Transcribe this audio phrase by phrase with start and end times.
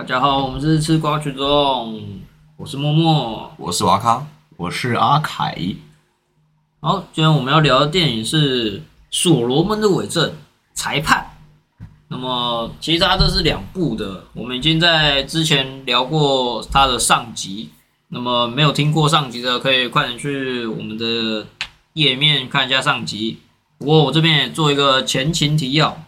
[0.00, 2.02] 大家好，我们是吃瓜群众，
[2.56, 3.52] 我是默默。
[3.58, 4.26] 我是瓦康，
[4.56, 5.54] 我是阿凯，
[6.80, 8.78] 好，今天我们要聊的电影是
[9.10, 10.30] 《所罗门的伪证》
[10.72, 11.36] 裁判。
[12.08, 17.68] 那么其实它这是两部的，我们已经在之前聊过它的上集。
[18.08, 21.46] 那么没有听过上集的，可以快点去我们的
[21.92, 23.40] 页面看一下上集。
[23.76, 26.02] 不过我这边也做一个前情提要。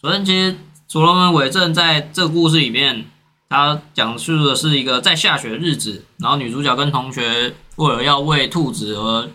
[0.00, 0.52] 首先，其实
[0.86, 3.06] 《所罗门伪证》在这个故事里面，
[3.52, 9.28] 它讲述的是一个在下雪的日子，然后女主角跟同学为了要喂兔子而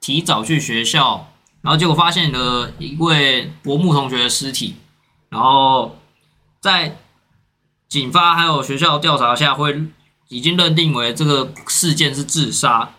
[0.00, 1.26] 提早去学校，
[1.60, 4.76] 然后结果发现了一位伯木同学的尸体，
[5.28, 5.98] 然后
[6.60, 6.98] 在
[7.88, 9.82] 警方还有学校调查下，会
[10.28, 12.90] 已经认定为这个事件是自杀，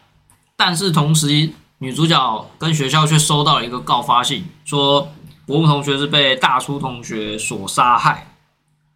[0.57, 5.09] 但是同时女主角跟学校却收到了一个告发信，说
[5.45, 8.34] 伯木同学是被大叔同学所杀害。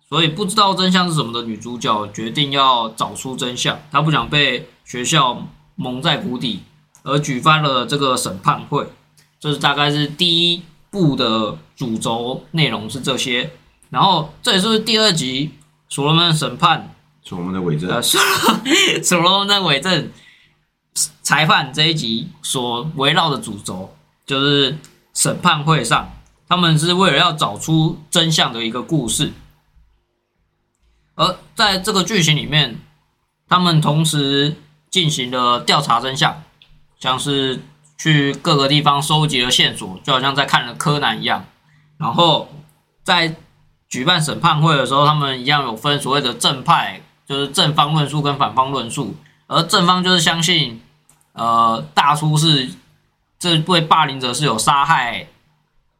[0.09, 6.61] 所以不知道真相是什么的女主角决定要找出真相，她不想被学校蒙在鼓底，
[7.03, 8.87] 而举办了这个审判会。
[9.39, 13.51] 这是大概是第一部的主轴内容是这些，
[13.91, 15.51] 然后这也是第二集
[15.87, 17.87] 所罗门审判，所罗门的伪证。
[17.87, 18.19] 呃，所
[19.03, 20.11] 所罗门的伪证
[21.21, 24.75] 裁判这一集所围绕的主轴就是
[25.13, 26.11] 审判会上，
[26.47, 29.31] 他们是为了要找出真相的一个故事。
[31.19, 32.79] 而在这个剧情里面，
[33.49, 34.55] 他们同时
[34.89, 36.41] 进行了调查真相，
[36.97, 37.61] 像是
[37.97, 41.45] 去各个地方收集了线索，就好像在看了柯南一样。
[41.97, 42.47] 然后
[43.03, 43.35] 在
[43.89, 49.17] 举办审判会的时候，他们一样有分所谓的正派，就是正方论述跟反方论述。
[49.47, 50.81] 而正方就是相信，
[51.33, 52.69] 呃，大叔是
[53.37, 55.27] 这位霸凌者是有杀害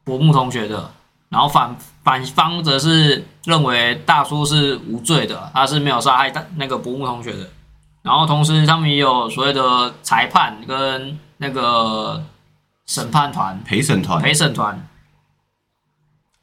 [0.02, 0.94] 伯木同学的，
[1.28, 7.50] 然后反反方则是认为大叔是无罪的，他是没有杀害大那个伯木同学的。
[8.02, 12.24] 然后同时他们也有所谓的裁判跟那个
[12.86, 14.88] 审判团、陪审团，陪审团，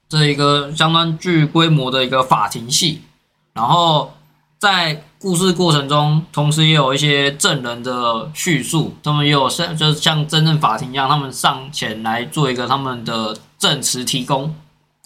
[0.08, 3.02] 这一个相当具规模的一个法庭戏。
[3.54, 4.14] 然后
[4.60, 14.56] 在故事过程中，同时也有一些证人的叙述，他们也有像就是像真正法庭一样，他们上前来做一个他们的证词提供。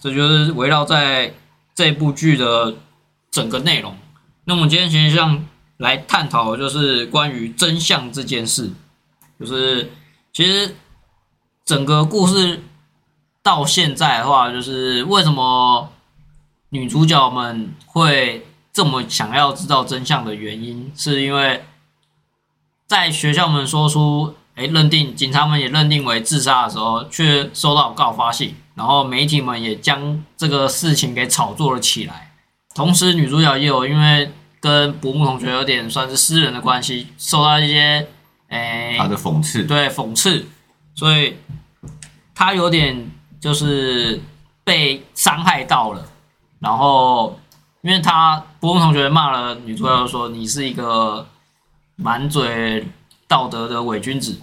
[0.01, 1.33] 这就是围绕在
[1.75, 2.75] 这部剧的
[3.29, 3.95] 整个内容。
[4.45, 5.45] 那我们今天其实上
[5.77, 8.71] 来探讨就是关于真相这件事，
[9.39, 9.91] 就是
[10.33, 10.75] 其实
[11.63, 12.63] 整个故事
[13.43, 15.89] 到现在的话，就是为什么
[16.69, 21.63] 女主角们会这么想要知道真相的原因，是因为
[22.87, 28.55] 在学校们说出，哎，认定警察们也认定为自杀的时候，却收到告发信。
[28.81, 32.31] 然后媒体们也将这个事情给炒作了起来，
[32.73, 38.07] 同时女主角也有因为跟伯木同学有点算是私人的关系，受到一些
[38.47, 40.47] 诶他的讽刺，对讽刺，
[40.95, 41.37] 所以
[42.33, 44.19] 她有点就是
[44.63, 46.03] 被伤害到了。
[46.57, 47.39] 然后
[47.83, 51.27] 因为她伯木同学骂了女主角说你是一个
[51.97, 52.87] 满嘴
[53.27, 54.41] 道德的伪君子，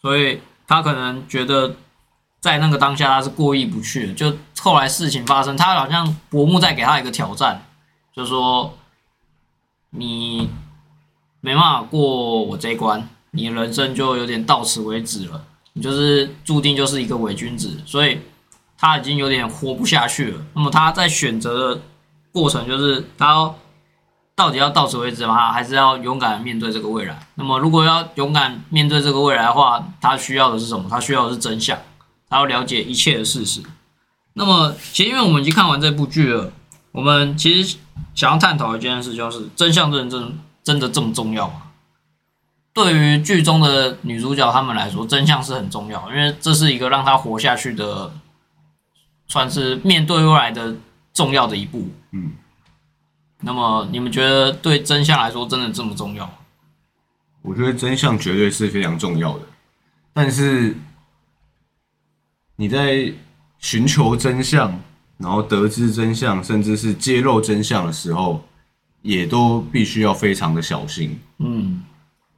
[0.00, 1.76] 所以她可能觉得。
[2.40, 4.14] 在那个当下，他是过意不去的。
[4.14, 7.62] 就后来事情发生，他好像伯木在给他一个挑战，
[8.14, 8.74] 就说
[9.90, 10.48] 你
[11.40, 17.78] 没办法过我这一关，你人生就有点到此为止了，你就是注定就是一个伪君子。
[17.84, 18.20] 所以
[18.78, 20.42] 他已经有点活不下去了。
[20.54, 21.82] 那么他在选择的
[22.32, 23.54] 过程，就是他
[24.34, 25.52] 到底要到此为止吗？
[25.52, 27.26] 还是要勇敢面对这个未来？
[27.34, 30.88] 那么如果要勇敢面对这个未来的话，他需要的是什么？
[30.88, 31.78] 他需要的是真相。
[32.30, 33.60] 还要了解一切的事实。
[34.34, 36.52] 那么，其实因为我们已经看完这部剧了，
[36.92, 37.76] 我们其实
[38.14, 41.62] 想要探讨一件事，就是真相真真真的这么重要吗？
[42.72, 48.12] 对于剧中的女主角他们来说，真相是很重要，因为这是一个让她活下去的，
[49.26, 50.76] 算是面对未来的
[51.12, 51.88] 重要的一步。
[52.12, 52.30] 嗯。
[53.40, 56.32] 那么，你们觉得对真相来说，真的这么重要吗？
[57.42, 59.44] 我觉得真相绝对是非常重要的，
[60.12, 60.76] 但是。
[62.60, 63.10] 你在
[63.58, 64.78] 寻求真相，
[65.16, 68.44] 然后得知真相，甚至是揭露真相的时候，
[69.00, 71.18] 也都必须要非常的小心。
[71.38, 71.82] 嗯，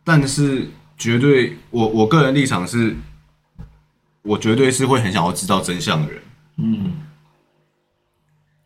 [0.04, 2.96] 但是绝对，我我个人立场是，
[4.22, 6.22] 我绝对是会很想要知道真相的人。
[6.58, 6.92] 嗯，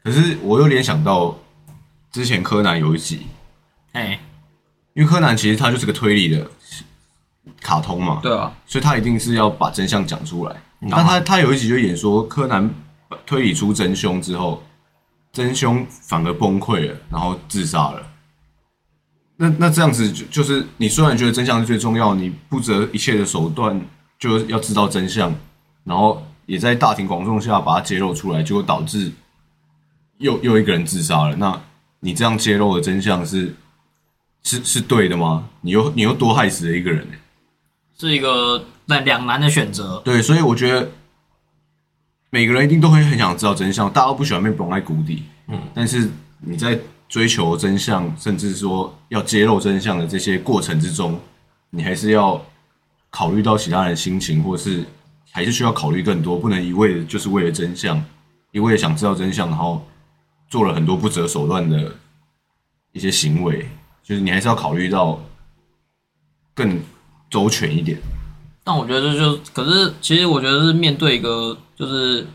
[0.05, 1.39] 可是我又联想到
[2.13, 3.29] 之前柯南有一集，
[3.93, 4.21] 哎，
[4.93, 6.51] 因为柯南其实他就是个推理的
[7.63, 10.55] 卡通嘛，对啊，所以他一定是要把真相讲出来。
[10.91, 12.69] 但他他有一集就演说，柯南
[13.25, 14.63] 推理出真凶之后，
[15.33, 18.03] 真凶反而崩溃了，然后自杀了。
[19.37, 23.81] 那那这样子就就是你虽然觉得真相是最重要，你不择一切的手段
[24.19, 25.35] 就要知道真相，
[25.85, 29.13] 然后也在大庭广众下把它揭露出来，结果导致
[30.19, 31.37] 又又一个人自杀了。
[31.37, 31.61] 那
[32.01, 33.55] 你这样揭露的真相是
[34.43, 35.49] 是是对的吗？
[35.61, 37.19] 你又你又多害死了一个人、欸
[37.99, 40.01] 是一个那两难的选择。
[40.05, 40.91] 对，所以我觉得
[42.31, 45.25] 每个人一定都会很想知道真相，大家都不喜欢被蒙在谷底。
[45.49, 46.11] 嗯，但是
[46.41, 46.79] 你在
[47.09, 51.21] 追求真相，甚至说要揭露真相的这些过程之中，
[51.71, 52.45] 你还是要
[53.11, 54.85] 考虑到其他人的心情，或是
[55.31, 58.03] 还是需要考虑更多，不能一味的就是为了真相，
[58.51, 59.87] 一味的想知道真相，然后
[60.49, 61.95] 做了很多不择手段的
[62.93, 63.69] 一些行为，
[64.03, 65.21] 就是你还是要考虑到
[66.55, 66.81] 更
[67.31, 67.99] 周全一点。
[68.67, 72.27] 但我觉得这就，可是其实我觉得是面对一个就是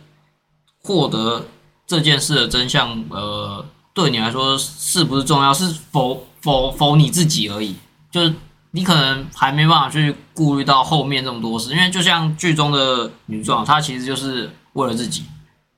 [0.82, 1.46] 获得
[1.86, 7.76] 这件事的真相，呃，对你来说是不是重要，是否否否你自己而已。
[8.10, 8.34] 就是
[8.72, 15.26] 你可能还没办法去顾虑到后面这么多事，因为就像剧中的女主角，她其实就是为了自己，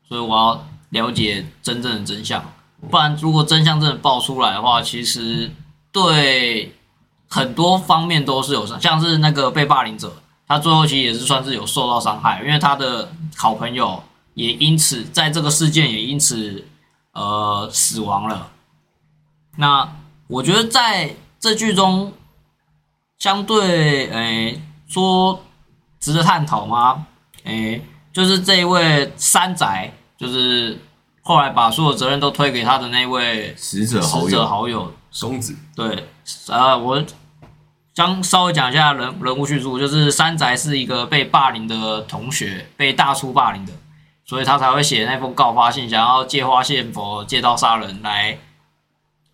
[0.08, 2.46] 所以我要了解真正的真相。
[2.92, 5.52] 不然，如果真相真的爆出来的话，其实
[5.92, 6.76] 对
[7.28, 10.14] 很多方面都是有伤，像是那个被霸凌者，
[10.54, 14.04] 他最后其实也是算是有受到伤害，因为他的好朋友
[14.36, 16.64] 也因此在这个事件也因此
[17.14, 18.52] 呃死亡了。
[19.58, 19.96] 那
[20.28, 22.14] 我觉得在这剧中，
[23.18, 25.42] 相对诶、说
[26.00, 27.08] 值得探讨吗？
[27.46, 30.80] 诶、就是这一位山宅，就是
[31.24, 36.08] 后来把所有责任都推给他的那位死者好死者友，好友松子，对，
[36.48, 37.04] 呃，我
[37.94, 43.74] 将稍微讲一下人人物叙述，就是山宅是一个被霸凌的同学，被大叔霸凌的，
[44.25, 48.38] 所以他才会写那封告发信，想要借花献佛、借刀杀人来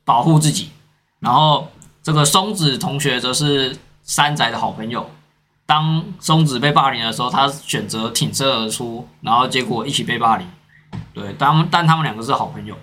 [0.03, 0.71] 保护自己。
[1.19, 1.69] 然后
[2.03, 5.09] 这个松子同学则是山宅的好朋友。
[5.65, 10.47] 当松子被霸凌的时候，他选择挺身而出，然后结果一起被霸凌。
[11.13, 12.75] 对，但但他们两个是好朋友。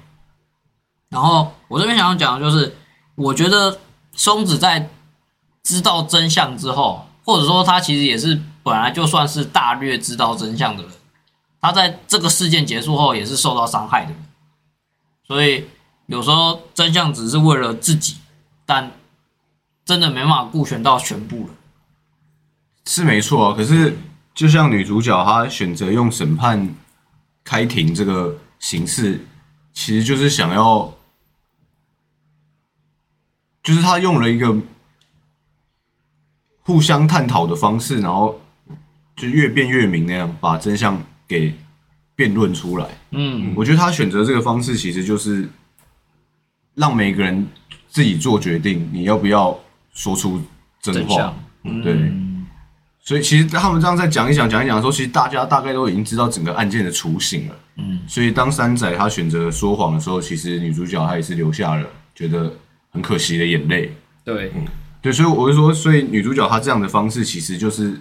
[1.08, 2.76] 然后我这边想要讲的就是，
[3.16, 3.78] 我觉得
[4.12, 4.88] 松子在
[5.66, 10.92] 知道真相之后，或者说他其实也是本来就算是大略知道真相的人，
[11.60, 14.26] 他在这个事件结束后也是受到伤害的人，
[15.26, 15.66] 所以
[16.06, 18.18] 有时候真相只是为了自己，
[18.64, 18.92] 但
[19.84, 21.54] 真的没办法顾全到全部了。
[22.84, 23.56] 是没错啊。
[23.56, 23.98] 可是
[24.36, 26.76] 就像女主角她选择用审判
[27.42, 29.26] 开庭这个形式，
[29.72, 30.92] 其实就是想要，
[33.64, 34.56] 就是她用了一个
[36.66, 38.38] 互相探讨的方式，然后
[39.16, 41.54] 就越辩越明那样把真相给
[42.16, 42.86] 辩论出来。
[43.12, 45.48] 嗯，我觉得他选择这个方式，其实就是
[46.74, 47.46] 让每个人
[47.88, 49.56] 自己做决定，你要不要
[49.94, 50.42] 说出
[50.82, 51.32] 真话。
[51.62, 52.24] 对嗯
[53.00, 57.54] 所以其实他们这样再讲一讲、讲一讲的时候，其实大家大概都已经知道整个案件的雏形了。
[57.76, 61.86] 嗯，所以当山仔他选择说谎的时候，其实女主角她也是流下了
[62.16, 62.52] 觉得
[62.90, 63.92] 很可惜的眼泪。
[64.24, 64.50] 对，
[65.06, 67.96] 对，所以我就说，所以女主角她这样的方式，其实就是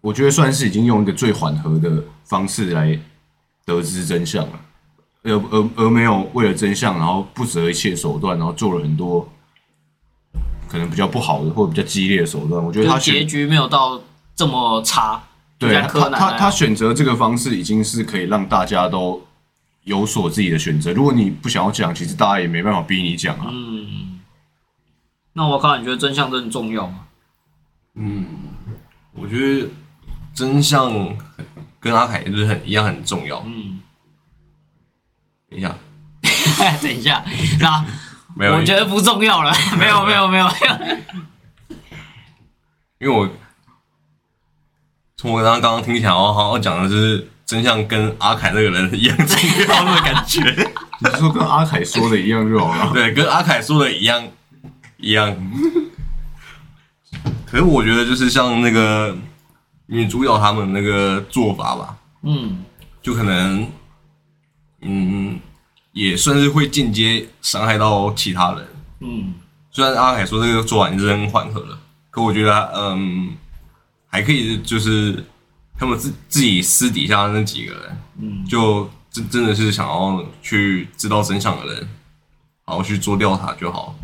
[0.00, 2.96] 我觉得算是已经用一个最缓和的方式来
[3.66, 4.60] 得知真相了，
[5.24, 9.28] 而而而没有为了真相，然后不择一切手段，然后做了很多
[10.68, 12.64] 可能比较不好的或者比较激烈的手段。
[12.64, 14.00] 我觉得就她结局没有到
[14.36, 15.20] 这么差。
[15.58, 19.20] 对他他他选择这个方式，已经是可以让大家都
[19.82, 20.92] 有所自己的选择。
[20.92, 23.46] 如果你不想要讲，其实大家也没办法逼你讲啊。
[23.50, 24.11] 嗯，
[25.34, 27.00] 那我靠，你觉得真相真的重要吗？
[27.94, 28.26] 嗯
[29.14, 29.68] 我觉得
[30.34, 30.90] 真相
[31.78, 33.42] 跟阿凯就是很一样很重要。
[33.44, 33.80] 嗯，
[35.50, 35.76] 等一下，
[36.80, 37.22] 等一下，
[37.60, 37.84] 那
[38.34, 39.52] 没有，我觉得不重要了。
[39.78, 40.96] 没有，没有，没有，没有。
[43.00, 43.28] 因为我
[45.16, 49.36] 从我刚刚刚刚听起来，我好像讲的就是真相跟阿凯那个人一样重
[49.68, 50.40] 要的感觉。
[51.00, 52.92] 你是说跟阿凯说的一样就好了？
[52.94, 54.26] 对，跟阿凯说的一样
[55.02, 55.36] 一样。
[57.44, 59.14] 可是我觉得就是像那个
[59.84, 62.64] 女主角他们那个做法吧，嗯，
[63.02, 63.70] 就可能
[64.80, 65.38] 嗯，
[65.92, 68.66] 也算是会间接伤害到其他人。
[69.00, 69.34] 嗯，
[69.70, 71.78] 虽然阿凯说这个做法已经缓和了，
[72.10, 73.34] 可我觉得嗯，
[74.06, 75.22] 还可以就是
[75.78, 81.86] 他们自自己私底下那几个人，嗯，就真真的是想要去知道真相的人，
[82.64, 83.94] 然后去做调查就好。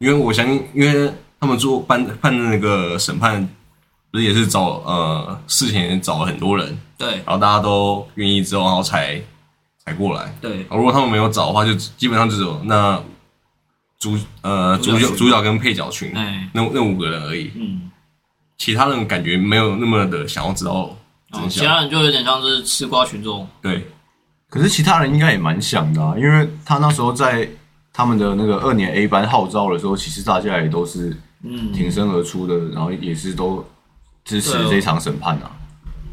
[0.00, 3.46] 因为我相信，因为他们做判判的那个审判，
[4.10, 9.20] 不是也是找呃事前找了很多人，对，然后大家都愿意之后，然后才
[9.84, 10.34] 才过来。
[10.40, 12.98] 对，如果他们没有找的话，就基本上只有那
[13.98, 15.16] 主呃主主角。
[15.16, 17.90] 主角跟配角群哎，那那五个人而已，嗯，
[18.56, 20.96] 其他人感觉没有那么的想要知道哦
[21.30, 21.50] 真相。
[21.50, 23.86] 其他人就有点像是吃瓜群众，对，
[24.48, 27.46] 可是其他人应该也蛮想的啊，因为他那时候在
[28.00, 31.14] 他们的那个二年 A 班号召的时候，其实大家也都是
[31.44, 33.62] 嗯，挺身而出的，然后也是都
[34.24, 35.50] 支持这场审判啊。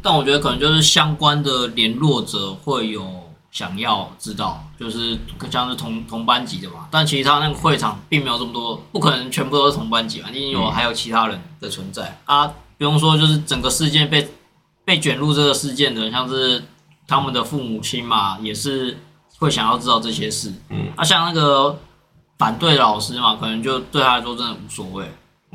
[0.02, 3.02] 但我觉得可能就是相关的联络者会有
[3.50, 5.18] 想要知道，就是
[5.50, 6.86] 像是同同班级的嘛。
[6.90, 12.52] 但其实他那个会场并没有这么多，不可能全部都是同班级嘛，一定有还有其他人的存在啊。
[12.76, 14.28] 不用说，就是整个事件被
[14.84, 16.62] 被卷入这个事件的，像是
[17.06, 18.98] 他们的父母亲嘛，也是
[19.38, 20.52] 会想要知道这些事。
[20.68, 21.78] 嗯，啊，像那个
[22.38, 25.04] 反对的老师嘛，可能就对他来说真的无所谓，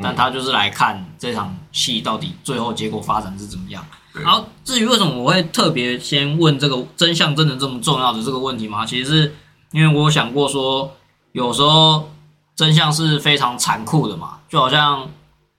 [0.01, 3.85] 但他就是来看这场戏到底最后结果发展是怎么样。
[4.13, 9.35] 然后至于为什么我会特别先问这个真相真的这么重要的这个问题吗，其实是
[9.71, 10.91] 因为我想过说，
[11.31, 12.11] 有时候
[12.55, 15.09] 真相是非常残酷的嘛，就好像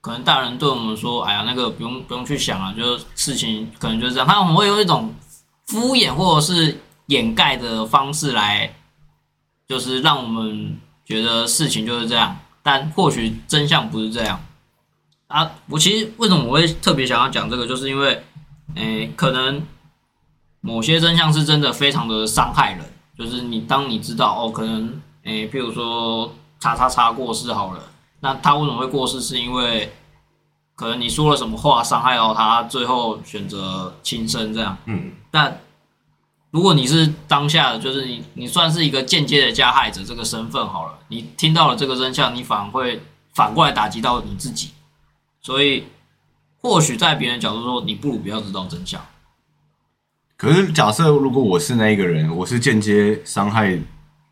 [0.00, 5.12] 可能大人对我们说，哎呀，那个不用不用去想啊，就是事情可能就是这样，他们会有一种
[5.66, 8.75] 敷衍或者是掩盖的方式来，
[9.66, 14.40] 就是让我们觉得事情就是这样，但或许真相不是这样
[15.26, 15.50] 啊。
[15.68, 18.25] 我其实为什么我会特别想要讲这个，就是因为，
[18.75, 19.62] 诶、可能
[20.61, 22.84] 某些真相是真的非常的伤害人，
[23.18, 27.80] 就是你当你知道哦，可能诶、譬如说叉叉叉过世好了，
[28.20, 29.92] 那他为什么会过世，是因为
[30.75, 34.76] 可能你说了什么话伤害到他，最后选择轻生这样。
[34.87, 35.61] 嗯，但
[36.54, 43.00] 如果你是当下的，就是你你算是一个间接的加害者这个身份好了，你听到了这个真相，你反而会
[43.32, 44.70] 反过来打击到你自己，
[45.40, 45.82] 所以
[46.61, 49.04] 或许在别人角度说，你不如不要知道真相。
[50.37, 53.76] 可是假设如果我是那一个人，我是间接伤害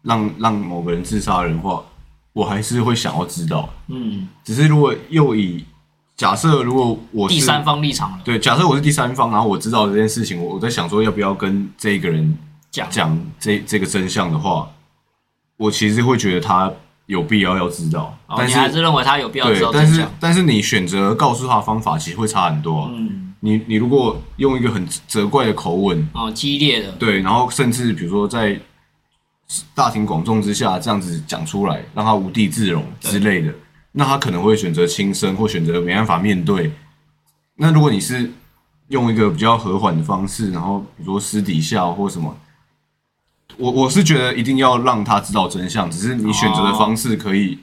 [0.02, 1.84] 让让某个人自杀的人的话，
[2.32, 3.68] 我还是会想要知道。
[3.88, 5.64] 嗯，只是如果又以
[6.16, 12.36] 假设如果我是第三方立场了，对，假设我是第三方，然后我知道这件事情，我我在想说要不要跟这个人
[12.70, 12.88] 讲。
[12.90, 14.70] 讲这这个真相的话，
[15.56, 16.72] 我其实会觉得他
[17.06, 20.06] 有必要要知道，哦，但是你还是认为他有必要知道，但是？
[20.20, 28.58] 但是你选择告诉他的方法其实会差很多啊、嗯，你你如果用一个很责怪的口吻，哦，激烈的，对，然后甚至比如说在
[29.74, 33.52] 大庭广众之下这样子讲出来，让他无地自容之类的，
[33.92, 36.72] 那他可能会选择轻生，或选择没办法面对。
[37.56, 38.32] 那如果你是
[38.88, 42.34] 用一个比较和缓的方式，然后比如说私底下或什么，
[43.58, 47.58] 我我是觉得一定要让他知道真相，只是你选择的方式可以、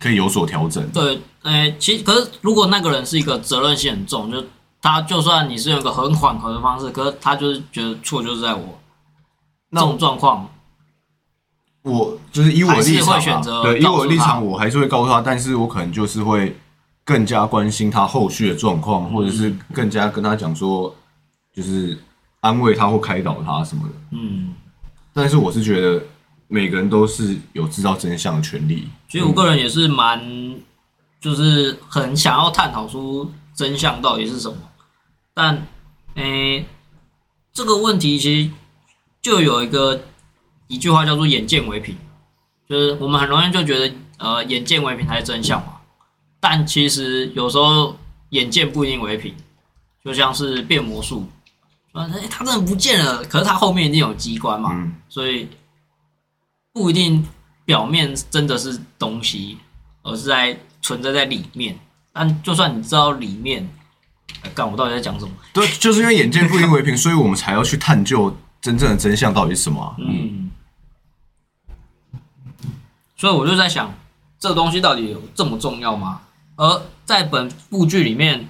[0.00, 0.84] 可以有所调整。
[0.90, 4.44] 对，诶、其实可是如果那个人是一个责任心很重，就
[4.80, 8.80] 他就算你是用一个很缓和的方式，可是他就是觉得错就是在我，
[9.70, 10.48] 那种状况，
[11.82, 16.56] 我就是以我的立场、啊，会选择对，以我的立场，我还是会告诉他，但是我可能就是会
[17.04, 20.94] 更加关心他后续的状况，或者是更加跟他讲说，
[21.52, 21.98] 就是
[22.40, 23.94] 安慰他或开导他什么的。
[24.12, 24.54] 嗯，
[25.12, 26.02] 但是我是觉得
[26.46, 28.88] 每个人都是有知道真相的权利。
[29.08, 30.20] 其实我个人也是蛮，
[31.20, 34.56] 就是很想要探讨出真相到底是什么，
[35.34, 35.66] 但
[36.14, 36.64] 诶、
[37.52, 38.50] 这个问题其实
[39.20, 40.00] 就有一个
[40.72, 41.94] 一句话叫做“眼见为凭”，
[42.66, 45.74] 就是我们很容易就觉得呃眼见为凭才是真相嘛，
[46.40, 47.94] 但其实有时候
[48.30, 49.34] 眼见不一定为凭，
[50.02, 51.28] 就像是变魔术，
[51.92, 55.46] 啊，诶他真的不见了，可是他后面一定有机关嘛，嗯，所以
[56.72, 57.28] 不一定
[57.66, 59.58] 表面真的是东西，
[60.02, 61.78] 而是在存在在里面。
[62.14, 63.68] 但就算你知道里面，
[64.42, 65.32] 哎干我到底在讲什么？
[65.52, 70.50] 对，就是因为眼见不一定为凭，所以我们才要去探究真正的真相到底是什么啊、嗯，
[73.22, 73.94] 所以我就在想，
[74.40, 76.22] 这个东西到底有这么重要吗？
[76.56, 78.48] 而在本部剧里面，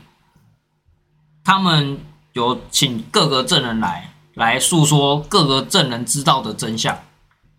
[1.45, 1.99] 他们
[2.33, 6.99] 有请各个证人来来诉说各个证人知道的真相，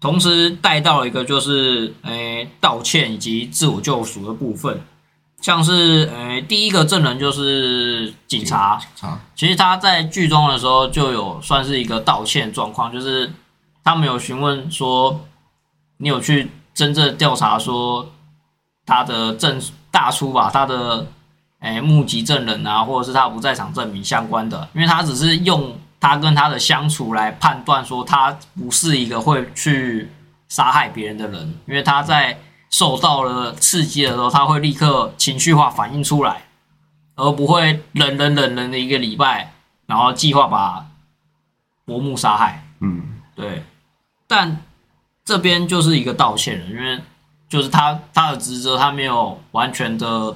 [0.01, 4.82] 同时带到了一个就是诶、道歉以及自我救赎的部分，
[5.39, 13.32] 像是诶、第一个证人就是警察，差其实他在剧中的时候就有算是一个道歉状况，就是
[13.84, 15.24] 他们有询问说，
[15.98, 18.10] 你有去真正调查说
[18.86, 19.62] 他的证
[19.92, 21.08] 大出吧，他的
[21.60, 30.10] 诶、目击证人啊，或者是他不在场证明相关的，因为他只是用他跟他的相处来判断说他不是一个会去
[30.50, 32.39] 杀害别人的人，因为他在
[32.70, 36.44] 受到了刺激的时候，他会立刻情绪化反应出来。
[37.15, 39.53] 而不会忍忍忍忍的一个礼拜，
[39.86, 40.88] 然后计划把
[41.86, 42.65] 伯木杀害。
[42.80, 43.63] 嗯，对，
[44.27, 44.58] 但
[45.25, 47.00] 这边就是一个道歉了，因为
[47.48, 50.36] 就是他他的职责他没有完全的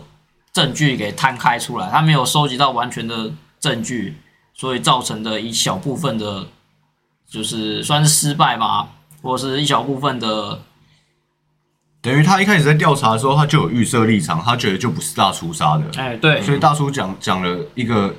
[0.53, 4.15] 证据给摊开出来，他没有收集到完全的证据，
[4.53, 6.47] 所以造成的一小部分的，
[7.29, 8.87] 就是算是失败吧，
[9.21, 10.61] 或者是一小部分的，
[12.01, 18.15] 等于他一开始在调查的时候，他就有预设立场，他觉得就不是大叔杀的，哎，对，所以大叔讲讲了一个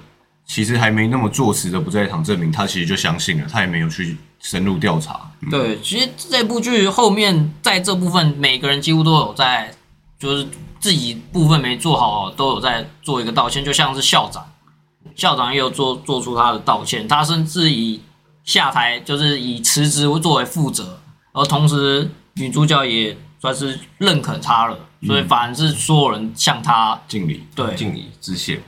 [0.49, 5.31] 其实还没那么坐实的不在场证明，他其实就相信了，他也没有去深入调查。
[5.43, 9.71] 嗯对，其实这部剧后面在这部分，每个人几乎都有在，
[10.19, 10.49] 就是
[10.81, 14.45] 自己部分没做好，都有在做一个道歉，就像是校长，
[15.15, 18.01] 校长也有做做出他的道歉，他甚至以
[18.43, 20.99] 下台，就是以辞职作为负责，
[21.33, 28.61] 而同时女主角也算是认可他了，所以反而是所有人向他敬礼，对，敬礼致谢。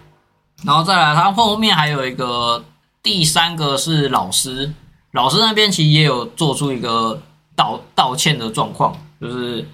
[0.64, 2.64] 然后再来，他后面还有一个
[3.02, 4.72] 第三个是老师，
[5.12, 7.22] 老师那边其实也有做出一个
[7.56, 9.66] 道道歉的状况，就是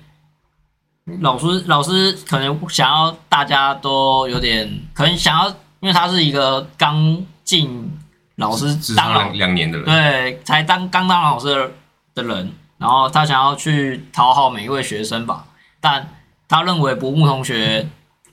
[1.21, 5.49] 老师老师可能想要大家都有点，可能想要，
[5.81, 7.91] 因为他是一个刚进
[8.37, 11.71] 老师至当老两两年的人，对，才当刚当老师的
[12.15, 15.47] 的人，然后他想要去讨好每一位学生吧，
[15.81, 16.09] 但
[16.49, 17.89] 他认为博木同学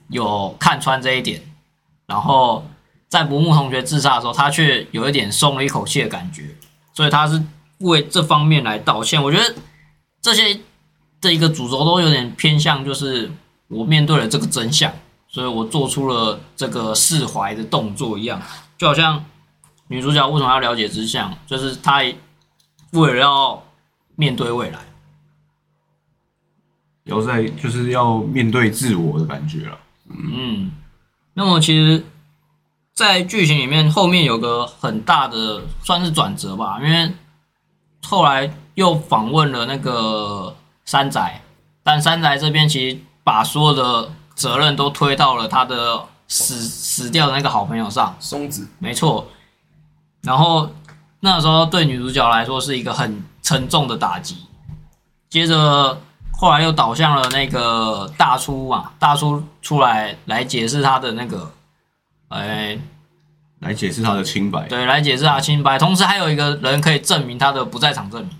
[0.08, 1.40] 有看穿这一点，
[2.06, 2.64] 然后
[3.08, 6.54] 在博木同学自杀的时候，他却有一点松了一口气的感觉，
[6.92, 7.42] 所以他是
[7.78, 9.22] 为这方面来道歉。
[9.22, 9.54] 我觉得
[10.20, 10.60] 这些
[11.20, 13.30] 的一个主轴都有点偏向，就是
[13.68, 14.92] 我面对了这个真相，
[15.28, 18.40] 所以我做出了这个释怀的动作一样，
[18.76, 19.24] 就好像
[19.88, 22.02] 女主角为什么要了解真相，就是她
[22.92, 23.62] 为了要
[24.16, 24.78] 面对未来。
[27.04, 29.78] 要在就是要面对自我的感觉了。
[30.08, 30.72] 嗯，
[31.34, 32.04] 那么其实，
[32.92, 37.12] 在剧情里面后面有个很大的算是转折吧，因为
[38.04, 41.42] 后来又访问了那个山宅，
[41.82, 48.14] 但山宅这边其实把所有的责任都推到了他的死死掉的那个好朋友上。
[48.20, 49.26] 松子没错。
[50.22, 50.70] 然后
[51.20, 54.36] 那时候对女主角来说是一个很沉重的打击。
[55.28, 56.00] 接着
[56.36, 61.50] 后来又倒向了那个大叔嘛，大叔出来来解释他的那个，
[62.28, 62.78] 哎，
[63.60, 64.66] 来解释他的清白。
[64.68, 68.30] 对，来解释他的清白，同时还有一个人可以证明他的不在场证明。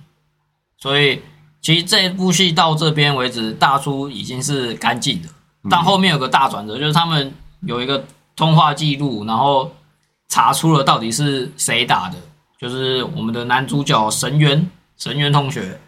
[0.77, 1.23] 所以
[1.63, 5.29] 其实这一部戏到这边为止，大叔已经是干净的，
[5.71, 8.05] 但后面有个大转折，就是他们有一个
[8.37, 9.73] 通话记录，然后
[10.29, 12.19] 查出了到底是谁打的，
[12.59, 15.81] 就是我们的男主角神原神原同学，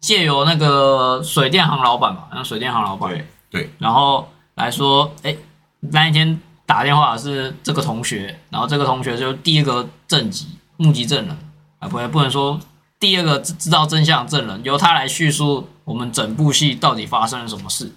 [0.00, 5.36] 借由那个水电行老板吧，那水电行老板，对对，然后来说，哎，
[5.80, 11.36] 那一天打电话是这个同学，然后这个同学就是第一个证集目击证人
[11.78, 12.58] 啊，不不能说
[12.98, 17.92] 第二个知知道真相证人，由他来叙述我们整部戏到底发生了什么事。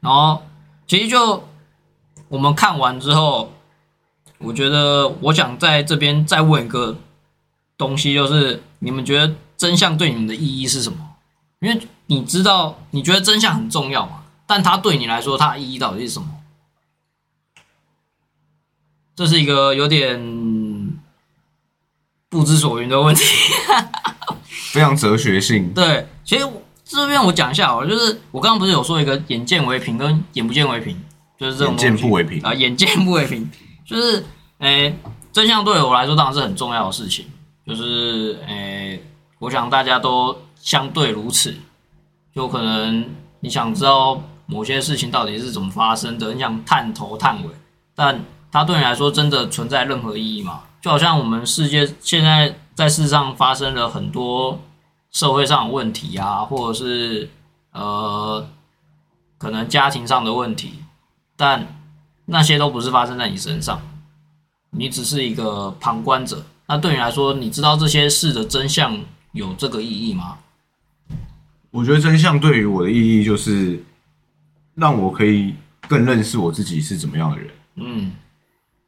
[0.00, 0.42] 然后
[0.86, 1.48] 其实就
[2.28, 3.52] 我们看完之后，
[4.38, 6.96] 我觉得我想在这边再问一个
[7.76, 10.98] 东西，就是你们觉得真相对你们的意义是什么？
[11.60, 16.28] 因为你知道，你觉得真相很重要嘛，但它对你来说，它的意义到底是什么？
[19.14, 20.20] 这是一个有点
[22.28, 23.24] 不知所云的问题。
[24.72, 25.72] 非常哲学性。
[25.72, 30.94] 对，其实我这边我讲一下哦，就是我刚刚不是有说一个眼见为凭跟眼不见为凭，
[31.38, 33.50] 就是这种眼见不为凭啊，眼见不为凭，
[33.86, 34.22] 就是
[34.58, 34.94] 诶、
[35.32, 37.24] 真相对我来说当然是很重要的事情，
[37.66, 39.02] 就是诶、
[39.46, 41.54] 我想大家都相对如此，
[42.34, 47.50] 就可能你想知道某些事情到底是怎么发生的，你想探头探尾，
[47.94, 50.64] 但它对你来说真的存在任何意义吗？
[50.82, 54.58] 就好像我们世界现在在世上发生了很多
[55.12, 57.30] 社会上的问题啊，或者是
[57.70, 58.44] 呃
[59.38, 60.80] 可能家庭上的问题，
[61.36, 61.80] 但
[62.24, 63.80] 那些都不是发生在你身上，
[64.70, 66.44] 你只是一个旁观者。
[66.66, 68.98] 那对你来说，你知道这些事的真相
[69.36, 70.38] 有这个意义吗？
[71.70, 73.78] 我觉得真相对于我的意义就是
[74.74, 75.54] 让我可以
[75.86, 77.48] 更认识我自己是怎么样的人。
[77.76, 78.12] 嗯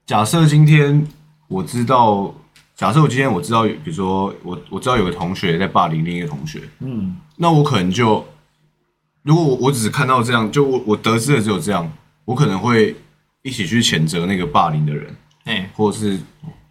[0.06, 1.06] 假设今天
[1.48, 2.34] 我知道，
[2.74, 8.26] 假设我今天我知道，比如说我我知道有个同学在霸凌另一个同学，嗯那我可能就，
[9.22, 11.92] 如果我我只是看到这样，就我我得知的只有这样，
[12.24, 12.96] 我可能会
[13.42, 16.18] 一起去谴责那个霸凌的人，哎、或者是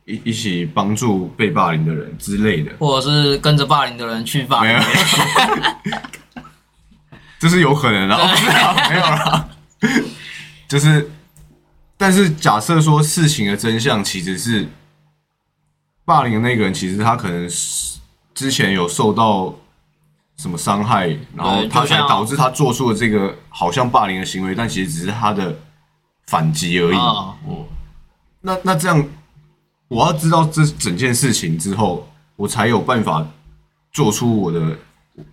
[0.08, 5.98] 一一起帮助被霸凌的人之类的，或者是跟着霸凌的人去霸凌没有，
[7.38, 9.50] 这是有可能的，哦不是啊没有啦，
[10.68, 11.12] 就是，
[11.98, 14.68] 但是假设说事情的真相其实是
[16.06, 18.00] 霸凌的那个人，其实他可能是
[18.34, 19.54] 之前有受到
[20.38, 25.54] 什么伤害，然后他才导致他做出了这个好像霸凌的行为，但其实只是他的
[26.28, 26.96] 反击而已。
[26.96, 27.36] 哦，
[28.40, 29.06] 那那这样，
[29.88, 33.26] 我要知道这整件事情之后，我才有办法
[33.92, 34.78] 做出我的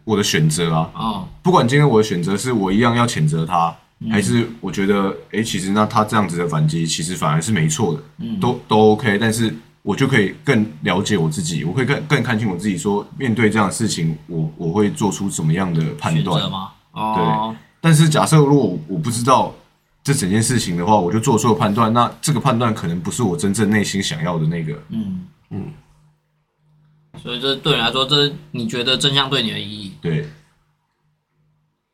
[0.05, 0.91] 我的选择啊。
[0.95, 3.75] 哦，不管今天我的选择是我一样要谴责他，
[4.11, 8.01] 还是我觉得，诶，其实那他这样子的反击，其实反而是没错的，
[8.41, 9.19] 都都 OK。
[9.19, 16.51] 但是我就可以更了解我自己，我会更更看清我自己说面对这样的事情，我我会做出怎么样的判断。
[16.51, 16.71] 吗？
[16.93, 19.53] 哦，但是假设如果我我不知道
[20.05, 24.81] 这整件事情的话，我就做出了判断，那这个判断可能不是我真正内心想要的那个。
[24.91, 25.73] 嗯嗯，
[27.23, 29.93] 所以这对你来说，这你觉得真相对你的意义？
[30.03, 30.29] 对，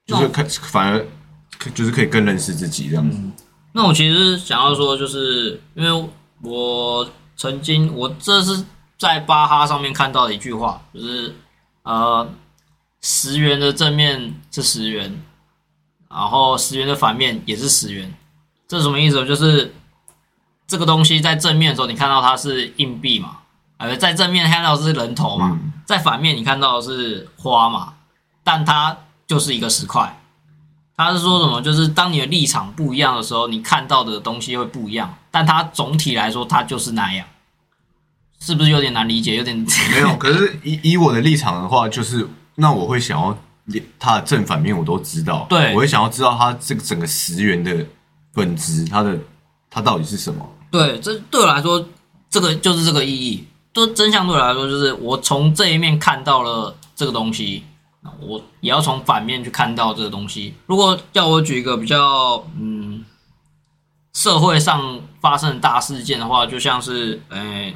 [0.07, 1.07] 就是看反而
[1.73, 3.17] 就是可以更认识自己这样子。
[3.73, 6.11] 那我其实想要说，就是因为
[6.43, 8.65] 我曾经，我这是
[8.99, 11.33] 在巴哈上面看到的一句话，就是
[11.85, 12.29] 呃，
[13.01, 15.23] 十元的正面是十元，
[16.11, 18.13] 然后十元的反面也是十元，
[18.69, 19.25] 这是什么意思？
[19.25, 19.73] 就是
[20.67, 23.39] 这个东西在正面的时候，你看到它是硬币嘛，
[23.79, 27.95] 呃，在正面看到是人头嘛，嗯在反面你看到的是花嘛，
[28.45, 28.97] 但它
[29.27, 30.17] 就是一个十块。
[30.97, 31.63] 他是说什么？
[31.63, 37.27] 就是当你的立场不一样的时候，你看到的东西会不一样，但它总体来说，它就是那样，
[38.39, 39.35] 是不是有点难理解？
[39.37, 43.37] 有点没有，可是以以我的立场的话，就是那我会想要
[43.99, 47.87] 它的正反面我都知道，对我也想要知道它这个整个十元的
[48.33, 49.19] 本质，它的
[49.71, 50.49] 它到底是什么？
[50.71, 51.85] 对，这对我来说，
[52.29, 53.47] 这个就是这个意义。
[53.73, 57.63] 就真相对我来说，就是我从这一面看到了这个东西，
[58.21, 60.55] 我也要从反面去看到这个东西。
[60.67, 63.05] 如果叫我举一个比较嗯
[64.13, 67.73] 社会上发生的大事件的话，就像是呃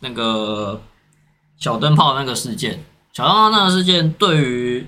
[0.00, 0.82] 那个
[1.56, 4.86] 小灯泡那个事件，小灯泡那个事件对于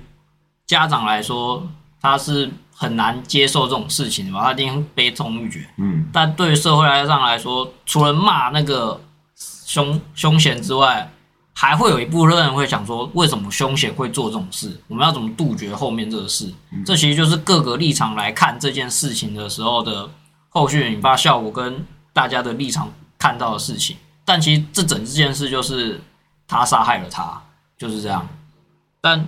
[0.66, 1.66] 家长来说，
[2.00, 5.66] 他是很难接受这种事情的嘛，他一定悲痛欲绝。
[5.78, 9.00] 嗯，但对于社会上来说，除了骂那个
[9.36, 11.10] 凶凶险之外，
[11.52, 14.80] 还会有一部分人会想说，为什么凶险会做这种事？
[14.88, 16.52] 我们要怎么杜绝后面这个事？
[16.84, 20.10] 这其实就是各个立场来看这件事情的时候的
[20.48, 23.96] 后续引发效果，跟大家的立场看到的事情。
[24.24, 26.00] 但其实这整件事就是
[26.48, 27.40] 他杀害了他，
[27.78, 28.26] 就是这样。
[29.00, 29.24] 但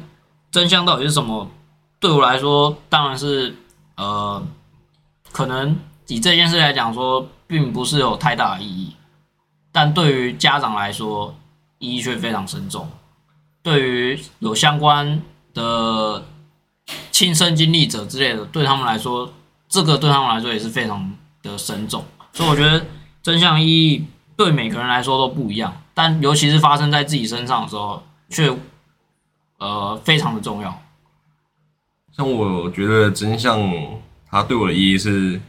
[0.51, 1.51] 真相到底是什么？
[1.99, 3.57] 对我来说，当然是
[3.97, 4.43] 呃，
[5.33, 5.79] 可能
[6.09, 8.95] 以这件事来讲说，并不是有太大的意义，
[9.73, 11.35] 但对于家长来说，
[11.79, 12.89] 意义却非常深重。
[13.63, 15.21] 对于有相关
[15.55, 16.25] 的
[17.11, 19.33] 亲身经历者之类的，对他们来说，
[19.69, 22.05] 这个对他们来说也是非常的深重。
[22.33, 22.85] 所以我觉得
[23.23, 24.07] 真相意义
[24.37, 28.55] 对每个人来说都不一样，但尤其是发生在自己身上的时候，却
[29.59, 30.83] 呃非常的重要。
[32.13, 33.61] 像我觉得真相，
[34.27, 35.41] 它对我的意义是，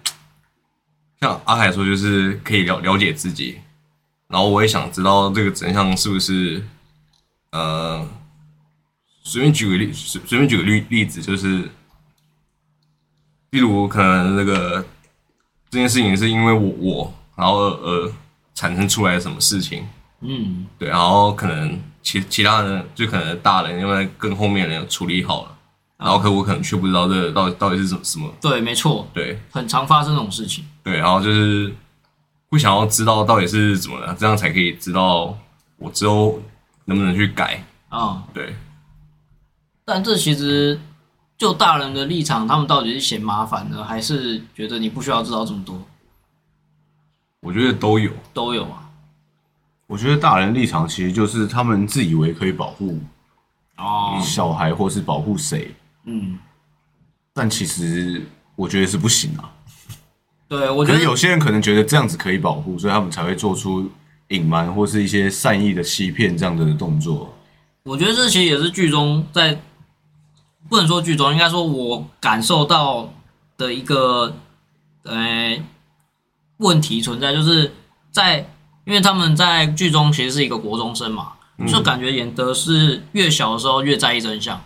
[1.22, 3.60] 像阿海说，就是可以了了解自己，
[4.28, 6.62] 然后我也想知道这个真相是不是，
[7.52, 8.06] 呃，
[9.24, 11.70] 随便举个例，随随便举个例例子，就是，
[13.52, 14.86] 例如可能那个
[15.70, 17.70] 这件事情是因为我我，然后而
[18.06, 18.14] 而
[18.54, 19.88] 产生出来的什么事情，
[20.20, 25.52] 嗯，对，然后可能其其他人就可能大人因为跟后面人处理好了，
[25.98, 29.38] 然后可我可能却不知道这个到底到底是什么什么，对，没错，对。
[29.52, 30.64] 很常发生这种事情。
[30.82, 31.76] 对，然后就是
[32.48, 35.38] 不想要知道到底是怎么了，这样才可以知道
[35.76, 36.42] 我之后
[36.86, 38.56] 能不能去改，啊、对，
[39.84, 40.80] 但这其实
[41.38, 45.78] 就大人的立场，他们到底是嫌麻烦呢，还是觉得你不需要知道这么多？
[47.42, 48.87] 我觉得都有，都有啊。
[49.88, 53.00] 我觉得大人立场其实就是他们自以为可以保护
[53.78, 55.74] 哦，小孩或是保护谁，
[56.04, 56.38] 嗯，
[57.34, 58.22] 但其实
[58.56, 59.50] 我觉得是不行啊。
[60.50, 63.90] 对，我觉得是有些人可能觉得这样子可以保护，所以他们才会做出
[64.30, 67.34] 隐瞒或是一些善意的欺骗这样的动作。
[67.84, 69.62] 我觉得这其实也是剧中在，
[70.70, 73.14] 不能说剧中，应该说我感受到
[73.58, 74.36] 的一个
[75.04, 75.58] 呃
[76.58, 77.74] 问题存在，就是
[78.12, 78.50] 在
[78.88, 81.34] 因为他们在剧中其实是一个国中生嘛，
[81.68, 84.60] 就感觉演的是越小的时候越在意真相，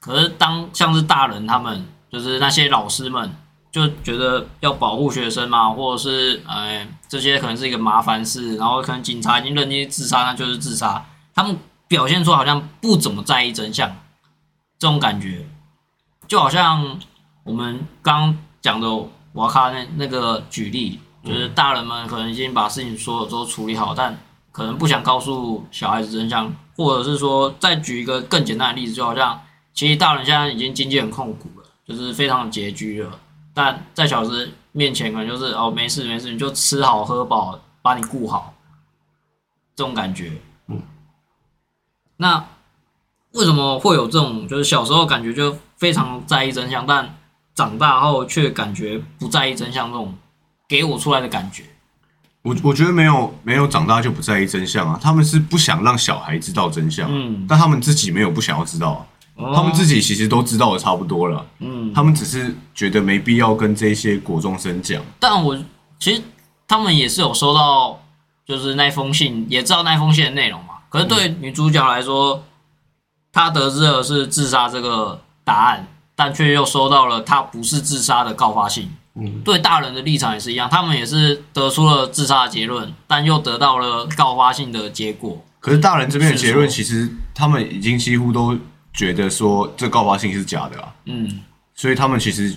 [0.00, 3.30] 可是当像是大人他们，就是那些老师们。
[3.70, 11.04] 就觉得要保护学生嘛，或者是呃这些可能是一个麻烦事，然后可能警察已经认定自杀，那就是自杀。
[11.34, 13.94] 他们表现出好像不怎么在意真相，
[14.78, 15.46] 这种感觉，
[16.26, 16.98] 就好像
[17.44, 18.88] 我们刚讲的
[19.34, 24.18] 瓦卡那那个举例，就是大人们可能已经把事情所有都处理好，但
[24.50, 29.38] 可能不想告诉小孩子真相，或者是说再举一个更简单的例子，就好像
[29.74, 33.20] 其实大人现在已经经济很控股了，就是非常拮据了，
[33.52, 38.54] 但在小孩面前可能就是哦没事没事，你就吃好喝饱，把你顾好，
[39.76, 40.32] 这种感觉。
[40.66, 40.82] 嗯，
[42.16, 42.44] 那
[43.32, 47.16] 为什么会有这种就是小时候感觉就非常在意真相，但
[47.54, 50.16] 长大后却感觉不在意真相这种
[50.68, 51.64] 给我出来的感觉？
[52.42, 59.04] 我我觉得没有没有长大就不在意真相啊，他们是不想让小孩知道真相，嗯但他们自己没有不想要知道
[59.36, 65.00] 啊、他们自己其实都知道的差不多了，嗯，他们只是觉得没必要跟这些国中生讲。
[65.20, 65.56] 但我
[65.98, 66.20] 其实
[66.66, 68.00] 他们也是有收到，
[68.44, 70.74] 就是那封信，也知道那封信的内容嘛。
[70.88, 72.42] 可是对女主角来说，
[73.32, 78.90] 她得知的是自杀这个答案，但却又收到了她不是自杀的告发信。
[79.20, 85.44] 嗯，对大人的立场也是一样，他们也是得出了自杀的结论，但又得到了告发性的结果。
[85.60, 88.56] 可是大人这边的结论，其实他们已经几乎都
[88.94, 91.40] 觉得说这告发信是假的啊，嗯，
[91.74, 92.54] 所以他们其实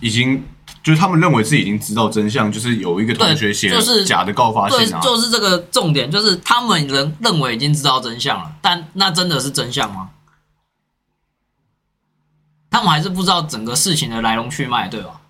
[0.00, 0.42] 已经
[0.82, 10.08] 就是他们认为自己已经知道真相，就是有一个同学写了就是假的告发对信，啊，就是这个重点，就是他们人认为已经知道真相了，但那真的是真相吗？
[12.70, 15.20] 他们还是不知道整个事情的来龙去脉，对吧？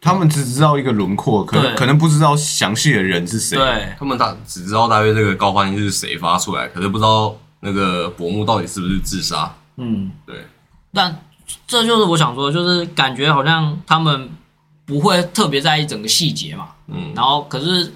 [0.00, 1.74] 他们只知道一个轮廓，可能对。
[1.74, 3.56] 可能不知道详细的人是谁。
[3.56, 9.52] 对，他们大只知道大约这个高发信是谁发出来，可是不知道那个薄木到底是不是自杀。
[9.76, 10.46] 嗯，对，
[10.92, 11.22] 但
[11.66, 14.30] 这就是我想说，就是感觉好像他们
[14.84, 17.92] 不会特别在意整个细节嘛，嗯，然后可是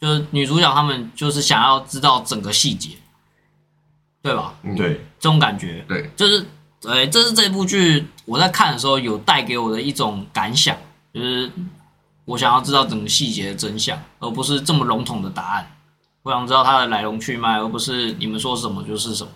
[0.00, 2.90] 就是女主角他们就是想要知道整个细节，
[4.22, 4.54] 对吧？
[4.62, 4.74] 嗯。
[4.74, 6.44] 对，这种感觉，对，就是，
[6.82, 10.76] 呃，这是这部剧我在看的时候有带给我的一种感想，
[11.12, 11.50] 就是
[12.24, 15.70] 我想要知道整个细节的真相，而不是这么笼统的答案。
[16.22, 19.30] 我想知道它的来龙去脉，而不是你们说什么就是什么。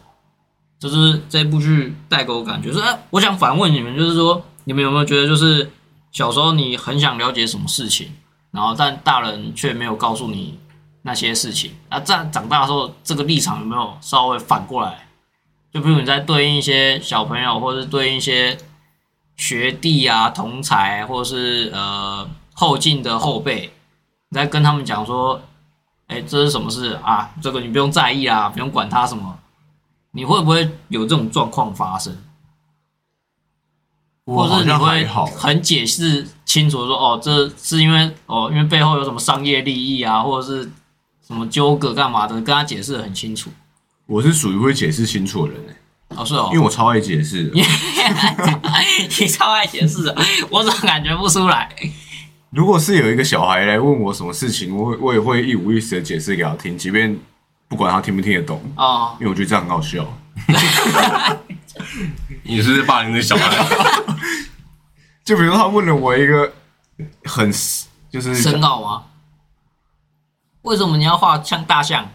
[0.78, 2.70] 这是这部剧带给我感觉。
[2.72, 5.70] 是，哎，我想反问你们，就是说，你们有没有觉得，就是
[6.12, 8.12] 小时候你很想了解什么事情，
[8.50, 10.58] 然后但大人却没有告诉你
[11.02, 15.08] 那些事情，那在长大的时候，这个立场有没有稍微反过来？
[15.72, 18.58] 就比如你在对应一些小朋友，或者是对应一些
[19.36, 23.72] 学弟啊、同才，或者是呃后进的后辈，
[24.28, 25.40] 你在跟他们讲说，
[26.06, 27.30] 哎，这是什么事啊？
[27.42, 29.38] 这个你不用在意啊，不用管他什么。
[30.12, 32.16] 你会不会有这种状况发生？
[34.26, 40.70] 或者你会很解释清楚说，哦，这是因为哦，因为背后有什么商业利益啊，或者是
[41.26, 43.50] 什么纠葛干嘛的，跟他解释的很清楚。
[44.06, 45.76] 我是属于会解释清楚的人、欸，
[46.16, 47.50] 哦，是哦，因为我超爱解释的。
[49.18, 50.16] 你超爱解释的，
[50.50, 51.68] 我怎么感觉不出来？
[52.50, 57.18] 如果是有一个小孩来问我什么事情，我会我也会一五一十的解释给他听，即便
[57.68, 60.06] 不管他听不听得懂，哦，因为我觉得这样很好笑。
[62.44, 63.64] 你是不是霸凌的小孩，
[65.24, 66.52] 就比如他问了我一个
[67.24, 67.50] 很
[68.10, 69.02] 就是深奥吗？
[70.62, 72.08] 为什么你要画像大象？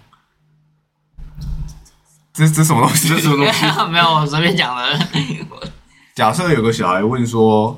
[2.39, 3.09] 这这什么东西？
[3.09, 3.65] 这什么东西？
[3.91, 5.07] 没有，我随便讲的。
[6.15, 7.77] 假设有个小孩问说，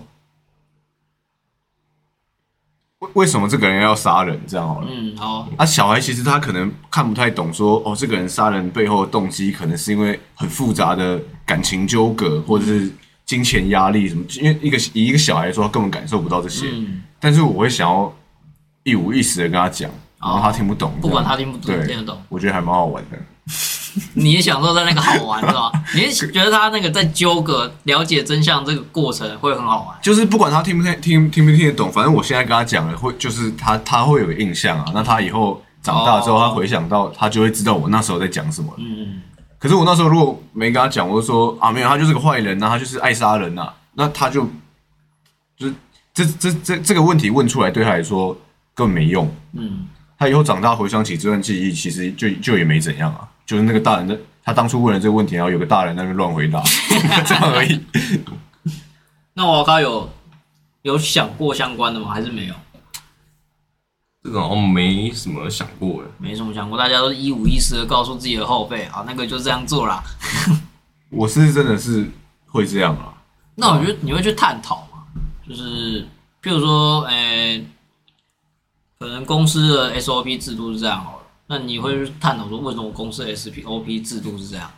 [2.99, 4.39] 为为什么这个人要杀人？
[4.45, 4.87] 这样好了。
[4.87, 12.91] 嗯，好，啊，小孩其实他可能看不太懂说哦，这个人杀人背后的动机可能是因为很复杂的感情纠葛，或者是
[13.25, 14.23] 金钱压力什么。
[14.39, 16.67] 因为一个以一个小孩来说，他根本感受不到这些。
[16.71, 18.13] 嗯，但是我会想要
[18.83, 23.17] 一五一十的跟他讲，然后他听不懂，不管他听不懂，对听得懂，我觉得还蛮好玩的。
[24.15, 25.71] 你也享受在那个好玩是吧？
[25.93, 29.97] 你也觉得他那个在纠葛、了解真相这个过程会很好玩。
[30.01, 34.85] 就是不管他听不听听听不听得懂，反正我现在跟他讲了，会就是他他会有个印象啊。
[34.93, 38.73] 那他以后长大之后，哦他回想到，他就会知道我那时候在讲什么。
[38.77, 39.21] 嗯，
[39.59, 44.49] 可是我那时候如果没跟他讲，我就说啊，没有，他就是个坏人呐、他就是爱杀人呐、那他就
[45.57, 45.73] 就是
[46.13, 48.33] 这这这这个问题问出来，对他来说
[48.73, 49.29] 根本没用。
[49.53, 49.87] 嗯，
[50.17, 56.63] 他以后长大回想起这段记忆，其实就就也没怎样啊，就是那个大人的他当初问了这个问题，然后有个大人在那边乱回答，
[57.27, 57.83] 这样而已。
[59.35, 60.09] 那我刚有
[60.83, 62.13] 有想过相关的吗？
[62.13, 62.55] 还是没有？
[64.23, 66.05] 这个好像没什么想过哎。
[66.17, 70.01] 没什么想过，大家都是一五一十的告诉自己的后辈啊，那个就这样做啦。
[71.11, 72.09] 我是真的是
[72.47, 73.13] 会这样啊。
[73.55, 75.03] 那我觉得你会去探讨嘛，
[75.45, 76.03] 就是
[76.41, 77.65] 譬如说，诶、
[78.97, 81.20] 可能公司的 SOP 制度是这样好了，
[81.51, 84.71] 那你会去探讨说为什么公司 SPOP 制度是这样？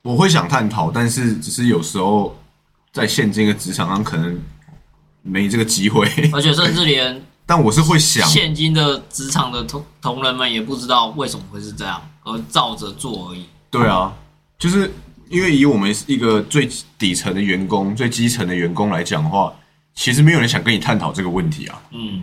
[0.00, 2.34] 我会想探讨，但是只是有时候
[2.90, 4.40] 在现今的职场上可能
[5.20, 6.08] 没这个机会。
[6.32, 13.44] 而且甚至连但我是会想，现今的职场的同同仁们也不知道为什么会是这样，而照着做而已。
[13.70, 14.10] 对啊，
[14.58, 14.90] 就是
[15.28, 16.66] 因为以我们一个最
[16.98, 19.52] 底层的员工、最基层的员工来讲的话，
[19.94, 21.82] 其实没有人想跟你探讨这个问题啊。
[21.90, 22.22] 嗯，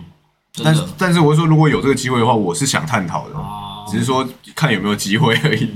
[0.62, 5.70] 但是，但是我是说，如果有这个机会的话，我是想探讨的，哦，只是说看有没有机会而已。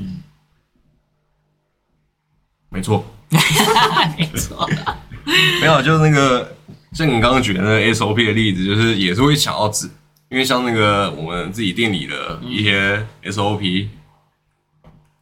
[2.69, 4.69] 没错，没错，
[5.61, 6.55] 没有，就是那个
[6.93, 9.89] 像你刚刚举的那个 SOP 的例子，就是也是会想要指，
[10.29, 13.89] 因为像那个我们自己店里的一些 SOP，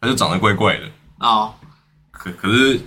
[0.00, 0.90] 它就长得怪怪的，
[1.20, 1.54] 哦，
[2.10, 2.80] 可可是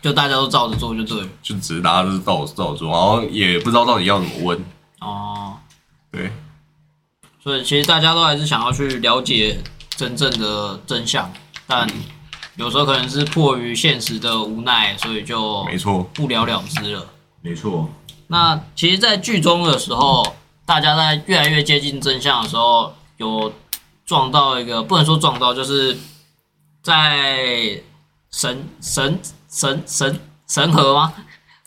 [0.00, 1.28] 就大家都照着做就对了。
[1.42, 4.64] 就只是大家都是照照做，然后也不知道到底要怎么问，
[5.00, 5.53] 哦，
[6.14, 6.30] 对，
[7.42, 9.58] 所以其实大家都还是想要去了解
[9.96, 11.32] 真正的真相，
[11.66, 11.88] 但
[12.56, 17.06] 有时候可能是迫于现实的无奈，所以就没错，不了了之了。
[17.40, 17.90] 没错，
[18.28, 23.52] 那其实，在剧中的时候，大家在越来越接近真相的时候，有
[24.06, 25.98] 撞到一个不能说撞到，就是
[26.80, 27.82] 在
[28.30, 31.12] 神神神神神河吗？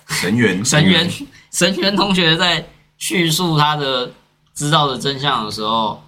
[0.08, 1.12] 神元神元
[1.52, 2.66] 神元同学在
[2.98, 4.12] 叙述他的
[4.58, 6.02] 知道的真相的时候，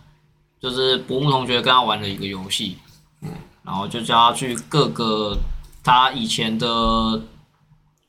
[0.60, 2.80] 就是伯木同学跟他玩了一个游戏，
[3.22, 3.30] 嗯，
[3.62, 5.38] 然后就叫他去各个
[5.84, 6.68] 他以前的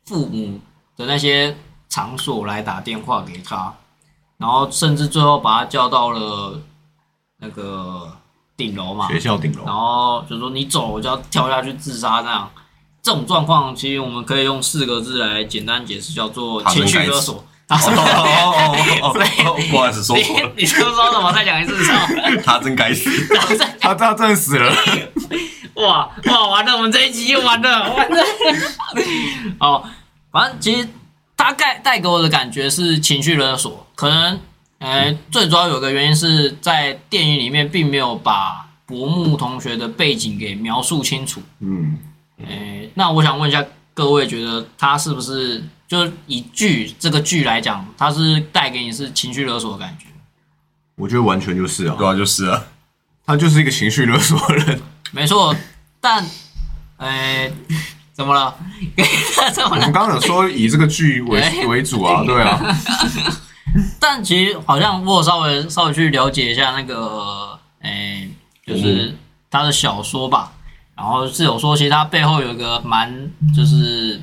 [0.06, 0.58] 父母
[0.96, 1.54] 的那些
[1.90, 3.74] 场所来打电话给他，
[4.38, 6.58] 然后甚至最后把他叫到了
[7.36, 8.10] 那个
[8.56, 9.64] 顶楼嘛，学校顶楼。
[9.66, 12.50] 然，后就说你走我就要跳下去自杀那样。
[13.02, 17.44] 这种状况，其实我们可以用四个字来简单解释，叫做情绪勒索。
[17.70, 19.14] 哦哦哦哦
[19.46, 21.32] 哦，不好意思，说你错了，你说说什么？
[21.32, 21.74] 再讲一次。
[22.44, 23.08] 他真该死，
[23.80, 24.72] 他他真死了。
[25.74, 28.24] 哇哇，完了，我们这一集又完了，完了。
[29.60, 29.84] 哦，
[30.32, 30.88] 反正其实
[31.36, 34.38] 大概带给我的感觉是情绪勒索，可能
[34.80, 41.40] 呃最主要有个原因是在电影里面并没有把伯木同学的背景给描述清楚。
[41.60, 41.96] 嗯，
[42.46, 50.06] 诶，那我想问一下各位，觉得他是不是就是以剧这个剧来讲，它是带给你是情绪勒索的感觉？
[50.94, 52.62] 我觉得完全就是啊，对啊，就是啊，
[53.26, 54.80] 他就是一个情绪勒索的人。
[55.10, 55.52] 没错，
[56.00, 56.24] 但
[56.98, 57.52] 诶，
[58.12, 58.54] 怎么了？
[59.52, 59.92] 怎么了我们？
[59.92, 62.60] 刚刚有说以这个剧为 哎为主啊，对啊，
[63.98, 68.30] 但其实好像我稍微稍微去了解一下那个，诶、
[68.64, 69.12] 就是
[69.50, 70.52] 他的小说吧，
[70.94, 74.20] 然后是有说，其实他背后有一个蛮就是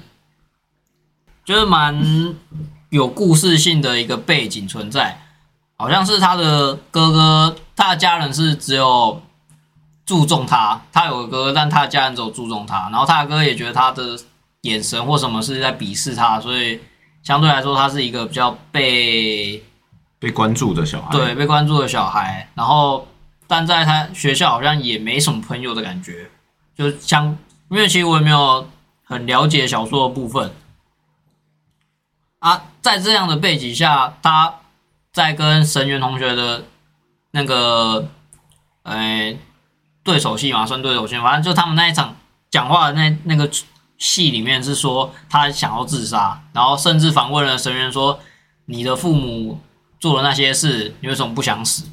[1.47, 2.36] 就是蛮
[2.89, 5.17] 有故事性的一个背景存在，
[5.77, 9.21] 好像是他的哥哥，他的家人是只有
[10.05, 14.19] 注重他，他有个哥哥，但他的家人只有注重他，然后他的哥哥也觉得他的
[14.63, 16.81] 眼神或什么是在鄙视他，所以
[17.23, 19.63] 相对来说他是一个比较被
[20.19, 21.12] 被关注的小孩。
[21.12, 23.07] 对，被关注的小孩，然后
[23.47, 26.29] 但在他学校好像也没什么朋友的感觉，
[26.75, 27.38] 就像
[27.69, 28.67] 因为其实我也没有
[29.05, 30.51] 很了解小说的部分
[32.39, 34.56] 啊，在这样的背景下，他
[35.12, 36.63] 在跟神原同学的
[37.32, 38.08] 那个
[38.84, 39.36] 呃
[40.04, 42.15] 对手戏嘛，算对手戏，反正就他们那一场
[42.50, 43.50] 讲话的那那个
[43.97, 48.19] 戏里面是说他想要自杀，然后甚至访问了神原说
[48.65, 49.60] 你的父母
[50.00, 51.86] 做了那些事，你为什么不想死？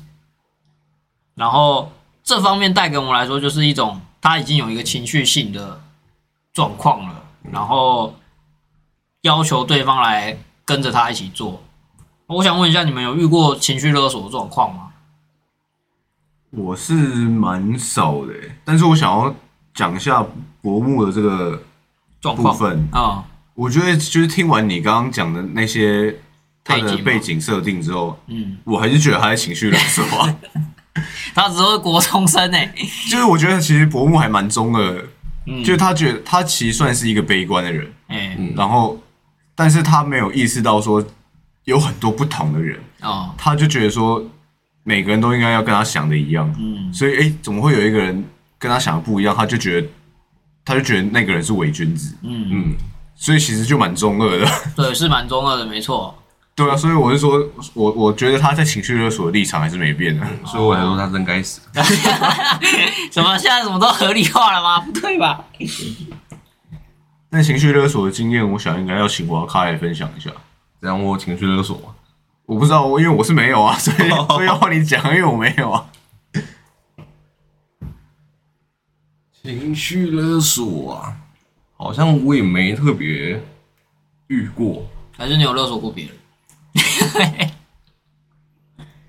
[1.35, 1.91] 然后
[2.23, 5.81] 这方面带给我们来说，就是一种他已经有一个情绪性的
[6.53, 8.15] 状况了，然后
[9.25, 11.63] 要求对方来跟着他一起做。
[12.27, 14.89] 我想问一下，你们有遇过情绪勒索的状况吗？
[16.51, 19.35] 我是蛮少的欸，但是我想要
[19.75, 20.25] 讲一下
[20.63, 21.63] 薄木的这个
[22.21, 22.89] 状况部分。
[22.93, 26.15] 啊、我觉得就是听完你刚刚讲的那些
[26.63, 30.37] 他的背景设定之后，嗯，我还是觉得他在情绪勒索啊。
[31.35, 35.05] 他只是国中生欸诶，就是我觉得其实薄木还蛮中二的，
[35.47, 38.97] 嗯，就是他觉得他其实算是一个悲观的人，哎、嗯然后
[39.55, 41.05] 但是他没有意识到说
[41.65, 44.23] 有很多不同的人，哦，他就觉得说
[44.83, 48.25] 每个人都应该要跟他想的一样，嗯，所以诶，怎么会有一个人
[48.59, 49.35] 跟他想的不一样？
[49.35, 49.89] 他就觉得
[50.65, 52.75] 他就觉得那个人是伪君子，嗯，嗯，
[53.15, 54.47] 所以其实就蛮中二的。
[54.77, 56.19] 对，是蛮中二的，没错。
[56.57, 57.45] 对啊，所以我是说，
[57.75, 60.25] 我我觉得他在情绪勒索的立场还是没变的。
[60.47, 61.61] 所以我才说他真该死。
[63.11, 64.79] 什么现在什么都合理化了吗？
[64.81, 65.45] 不对吧？
[67.35, 70.31] 但情绪勒索的经验，我想应该要请瓦卡来分享一下。
[70.81, 71.93] 这样我情绪勒索吗？
[72.47, 75.91] 我不知道，我因为我是没有啊，所以 所以要换你讲，因为我没有啊。
[79.43, 81.17] 情绪勒索啊，
[81.77, 83.43] 好像我也没特别
[84.29, 84.87] 遇过。
[85.17, 86.15] 还是你有勒索过别人？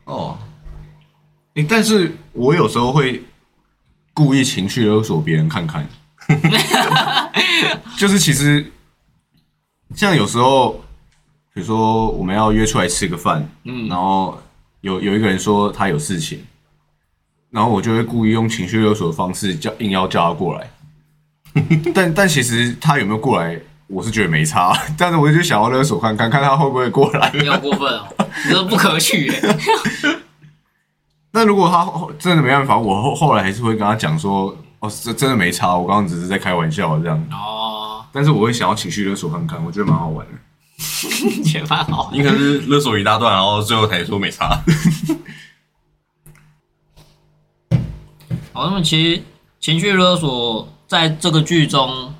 [0.06, 0.36] 哦，
[1.54, 3.24] 诶但是我有时候会
[4.16, 5.88] 故意情绪勒索别人看看，
[7.98, 8.72] 就是其实
[9.96, 10.82] 像有时候，
[11.54, 14.38] 比如说我们要约出来吃个饭，嗯然后
[14.82, 16.44] 有有一个人说他有事情，
[17.50, 20.70] 然后我就会故意用情绪勒索的方式叫硬要叫他过来，
[21.94, 23.58] 但但其实他有没有过来，
[23.88, 27.32] 我是觉得没差， 但是我就想要勒索看看，看他会不会过来。
[27.34, 28.08] 你好过分哦，
[28.46, 29.58] 你这不可取耶。
[31.32, 31.86] 那如果他
[32.18, 37.18] 真的没办法，我后后来还是会跟他讲说，哦，这真的没差，我刚刚只是在开玩笑这样。
[37.32, 40.34] 哦，但是我会想要情绪勒索看看，我觉得蛮好玩的。
[41.54, 42.10] 也蛮好。
[42.12, 44.62] 你可能是勒索一大段，然后最后才说没差。
[48.52, 49.24] 好，那么其实
[49.60, 52.14] 情绪勒索在这个剧中，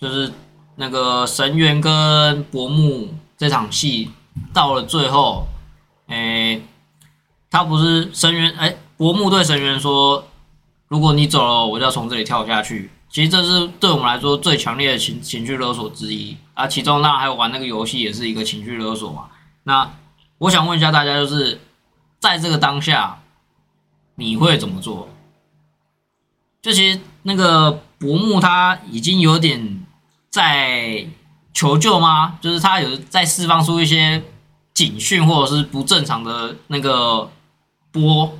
[0.00, 0.30] 就是
[0.76, 4.10] 那个神原跟薄木这场戏
[4.52, 5.46] 到了最后，
[6.08, 6.62] 诶、
[7.50, 10.25] 他不是神原，哎、薄木对神原说，
[10.88, 12.90] 如果你走了，我就要从这里跳下去。
[13.08, 19.28] 其实这是对我们来说最强烈的情情绪勒索之一啊，其中那还有玩那个游戏也是一个情绪勒索嘛。
[19.62, 19.90] 那
[20.38, 21.60] 我想问一下大家，就是
[22.18, 23.22] 在这个当下，
[24.16, 25.08] 你会怎么做？
[26.60, 29.86] 就其实那个薄木他已经有点
[30.28, 31.06] 在
[31.54, 32.38] 求救吗？
[32.40, 34.22] 就是他有在释放出一些
[34.74, 37.30] 警讯或者是不正常的那个
[37.92, 38.36] 波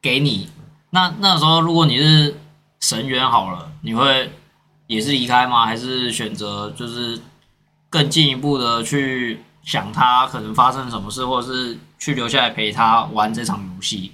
[0.00, 0.48] 给你。
[0.90, 2.36] 那那时候如果你是
[2.80, 4.32] 神员好了，你会
[4.86, 5.66] 也是离开吗？
[5.66, 7.18] 还是选择就是
[7.90, 14.12] 更进一步的去想他可能发生什么事，或者是去留下来陪他玩这场游戏？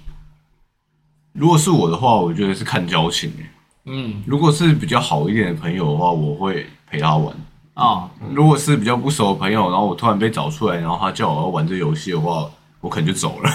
[1.33, 3.49] 如果是我的话，我觉得是看交情诶。
[3.85, 7.33] 嗯，如果是比较好一点的朋友的话，我会陪他玩；
[7.73, 12.49] 哦，如果是比较不熟的朋友，然后我突然被找出来，然后他叫我要玩这游戏的话，
[12.81, 13.51] 我可能就走了。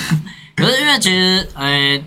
[0.54, 2.02] 可是因为其实，呃，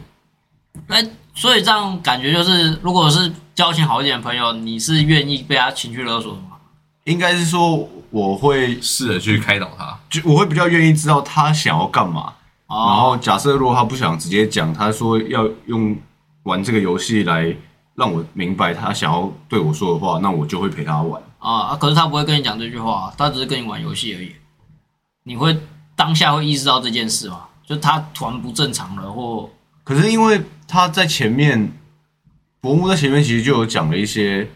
[0.87, 6.57] 哎，所以这样感觉就是，如果是交情好一点的朋友，你是愿意被他情绪勒索的吗？
[7.05, 9.97] 应该是说我会试着去开导他。
[10.09, 12.33] 就我会比较愿意知道他想要干嘛。
[12.67, 15.95] 然哦，后假设如果他不想直接讲，他说要用
[16.43, 17.55] 玩这个游戏来
[17.93, 21.21] 让我明白他想要对我说的话，那我就会陪他玩。
[21.37, 24.35] 啊啊，可是他不会跟你讲这句话，他只是跟你玩游戏而已。
[25.23, 25.55] 你会
[25.95, 27.41] 当下会意识到这件事吗？
[27.67, 29.49] 就他突然不正常了，或
[29.83, 31.71] 可是因为他在前面，
[32.61, 34.47] 伯母在前面其实就有讲了一些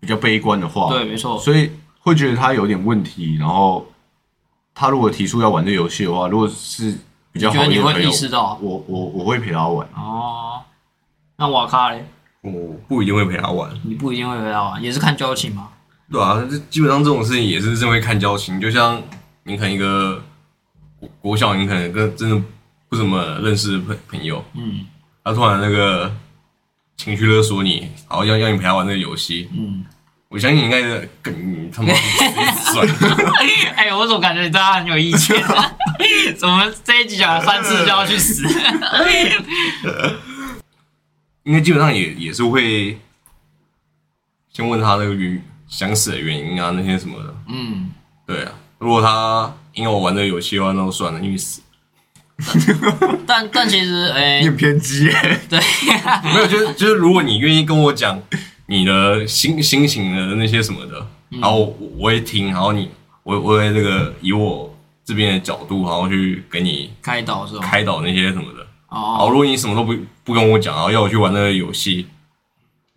[0.00, 3.36] 比较悲观的话，对，没错，所以会觉得他有点问题。
[3.36, 3.86] 然后
[4.74, 6.98] 他如果提出要玩这游戏的话，如果是
[7.32, 9.88] 比较觉得你会好的朋友意，识到我我我会陪他玩。
[9.94, 10.60] 哦。
[11.36, 12.06] 那瓦卡嘞，
[12.42, 15.68] 我不一定会陪他玩，你不一定会陪他玩，也是看交情嘛。
[16.12, 18.60] 对啊，这基本上这种事情也是认为看交情。
[18.60, 19.02] 就像
[19.42, 20.22] 你可能一个
[21.00, 22.40] 国国小，你可能跟真的
[22.88, 24.86] 不怎么认识的朋朋友，嗯
[25.24, 26.14] 他突然那个
[26.96, 29.84] 情绪勒索你，然后要要你陪他玩这个游戏，嗯。
[30.28, 31.92] 我相信你应该是更你他妈。
[33.76, 35.76] 哎，我怎么感觉你对他很有意见、啊？
[36.36, 38.42] 怎么这一集讲了三次就要去死？
[41.44, 42.98] 应该基本上也也是会
[44.52, 47.32] 先问他那个原想死的原因啊，那些什么的。
[47.48, 47.92] 嗯，
[48.26, 51.62] 对啊，如果他因为我玩这个游戏的话，那就算了，因为死。
[53.26, 55.12] 但但其实，哎、 你很偏激耶，
[55.48, 55.58] 对，
[56.24, 58.20] 没有，就是就是，如果你愿意跟我讲
[58.66, 62.90] 你的心心情的那些什么的，然后我我会听，然后你
[63.22, 64.74] 我我会这个以我
[65.04, 67.60] 这边的角度，然后去给你开导是吧？
[67.62, 68.66] 开导那些什么的。
[68.90, 72.06] 然后哦，如果你什么都不不跟我讲，然后要我去玩那个游戏，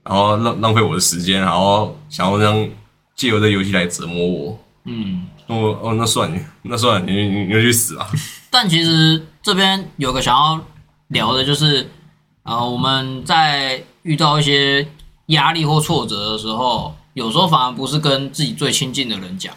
[0.03, 2.67] 然后浪浪费我的时间，然后想要让
[3.15, 5.27] 借由这游戏来折磨我，嗯。
[5.49, 8.05] 那我哦那算了，那算了，你你你就去死啊！
[8.59, 10.59] 但其实这边有个想要
[11.09, 11.91] 聊的，就是
[12.41, 14.87] 呃，我们在遇到一些
[15.27, 19.53] 压力或挫折的时候，有时候反而不是跟自己最亲近的人讲。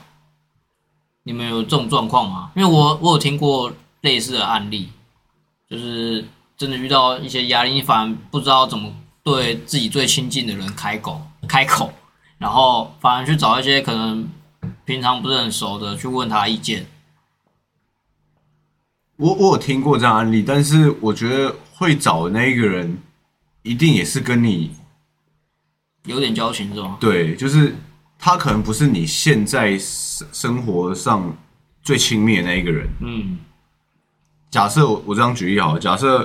[1.22, 2.50] 你们有这种状况吗？
[2.54, 3.72] 因为我我有听过
[4.02, 4.90] 类似的案例，
[5.70, 6.22] 就是
[6.58, 8.92] 真的遇到一些压力，你反而不知道怎么
[9.22, 11.90] 对自己最亲近的人开口开口，
[12.36, 14.28] 然后反而去找一些可能
[14.84, 16.86] 平常不是很熟的去问他意见。
[19.20, 22.96] 我我有听过这样案例，但是我觉得会找的那一个人，
[23.62, 24.70] 一定也是跟你
[26.06, 26.96] 有点交情是吗？
[26.98, 27.76] 对，就是
[28.18, 31.36] 他可能不是你现在生生活上
[31.82, 32.88] 最亲密的那一个人。
[33.00, 33.38] 嗯。
[34.50, 36.24] 假设我我这样举例好了，假设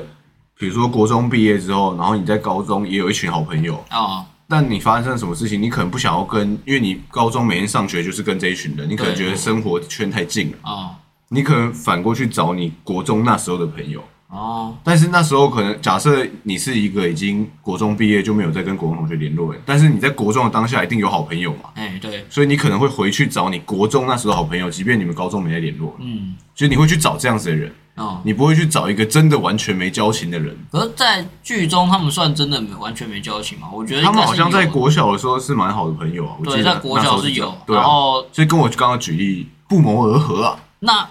[0.57, 10.97] 比如说国中毕业之后，然后你在高中也有一群好朋友，啊、但你发生了什么事情，你可能不想要跟，因为你高中每天上学就是跟这一群人，你可能觉得生活圈太近了，啊、
[11.29, 30.55] 你可能反过去找你国中那时候的朋友，哦，但是那时候可能假设你是一个已经国中毕业就没有再跟国中同学联络但是你在国中的当下一定有好朋友嘛，哎，对，所以你可能会回去找你国中那时候好朋友，即便你们高中没再联络，嗯，就是你会去找这样子的人，哦，你不会去找一个真的完全没交情的人。
[30.71, 33.67] 可是，在剧中他们算真的没完全没交情吗？
[33.73, 40.59] 我觉得他们应该是好像在有国小的时候是蛮好的朋友啊，我记对，得在国那时候小是有这样，对啊，然后所以跟我刚刚举例不谋而合啊。
[40.79, 41.09] 那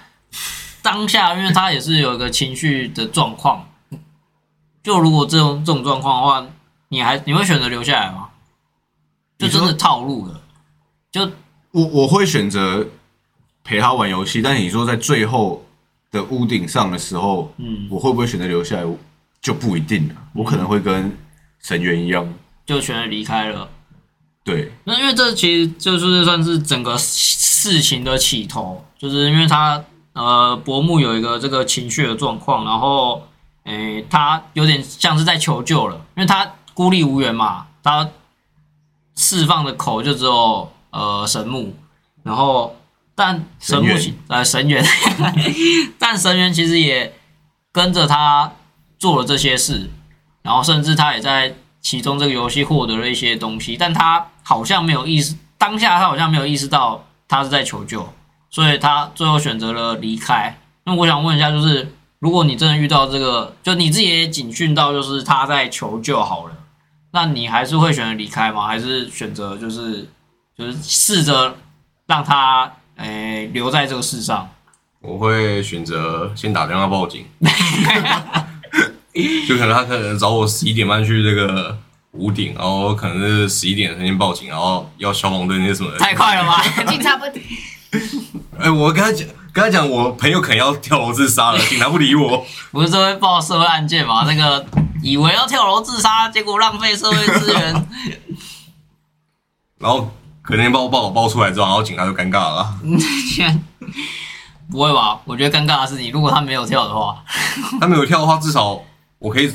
[0.83, 3.69] 当下，因为他也是有一个情绪的状况，
[4.83, 6.47] 就如果这种这种状况的话，
[6.89, 8.29] 你还你会选择留下来吗？
[9.39, 10.41] 就真的套路了，
[11.11, 11.29] 就
[11.73, 12.87] 我我会选择
[13.65, 15.67] 陪他玩游戏，但是你说在最后
[16.11, 18.87] 的屋顶上的时候，嗯，我会不会选择留下来
[19.43, 20.15] 就不一定了。
[20.35, 21.17] 我可能会跟
[21.61, 22.33] 成员一样，
[22.65, 23.69] 就选择离开了。
[24.45, 29.85] 对，那因为这其实就是算是整个事情的起头，就是因为他
[30.15, 33.23] 呃伯木有一个这个情绪的状况，然后
[33.65, 38.09] 诶他有点像是在求救了，因为他孤立无援嘛，他
[39.15, 41.77] 释放的口就只有呃神木，
[42.23, 42.75] 然后
[43.15, 44.83] 但神木神呃神原，
[46.01, 47.15] 但神原其实也
[47.71, 48.51] 跟着他
[48.99, 49.91] 做了这些事，
[50.41, 58.09] 然后甚至他也在其中这个游戏获得了一些东西，但他好像没有意识，当下他好像没有意识到他是在求救，
[58.55, 60.57] 所以他最后选择了离开。
[60.85, 66.55] 那我想问一下，就是如果你真的遇到这个，就你自己也警讯到，就是他在求救好了，
[67.11, 68.69] 那你还是会选择离开吗？
[68.69, 70.09] 还是选择就是
[70.57, 71.57] 就是试着
[72.07, 74.49] 让他诶、留在这个世上？
[75.01, 77.27] 我会选择先打电话报警，
[79.49, 81.77] 就可能他可能找我十一点半去这个
[82.13, 85.99] 屋顶，然后可能是十一点先报警，然后要消防队那些什么的。
[85.99, 86.63] 太快了吧！
[86.87, 87.25] 警察不
[88.59, 92.45] 哎、我跟他讲，跟他讲，我朋友可能要跳楼自杀了，警察不理我。
[92.71, 94.25] 不是会报社会案件吗？
[94.27, 94.65] 那个
[95.03, 97.89] 以为要跳楼自杀，结果浪费社会资源。
[99.79, 100.11] 然后
[100.43, 102.75] 可能把我报报出来之后，然后警察就尴尬了。
[104.71, 105.21] 不会吧？
[105.25, 107.23] 我觉得尴尬的是你，如果他没有跳的话，
[107.81, 108.81] 他没有跳的话，至少
[109.19, 109.53] 我可以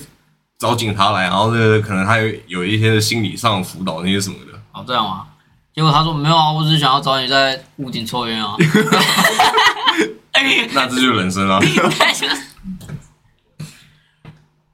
[0.59, 4.59] 找警察来，然后呢，可能他有有一些心理上的辅导那些什么的。
[4.71, 5.25] 哦，这样吗？
[5.79, 8.53] 结果他说没有啊，我只是想要找你在屋顶抽烟啊。
[10.73, 11.57] 那这就是人生啊！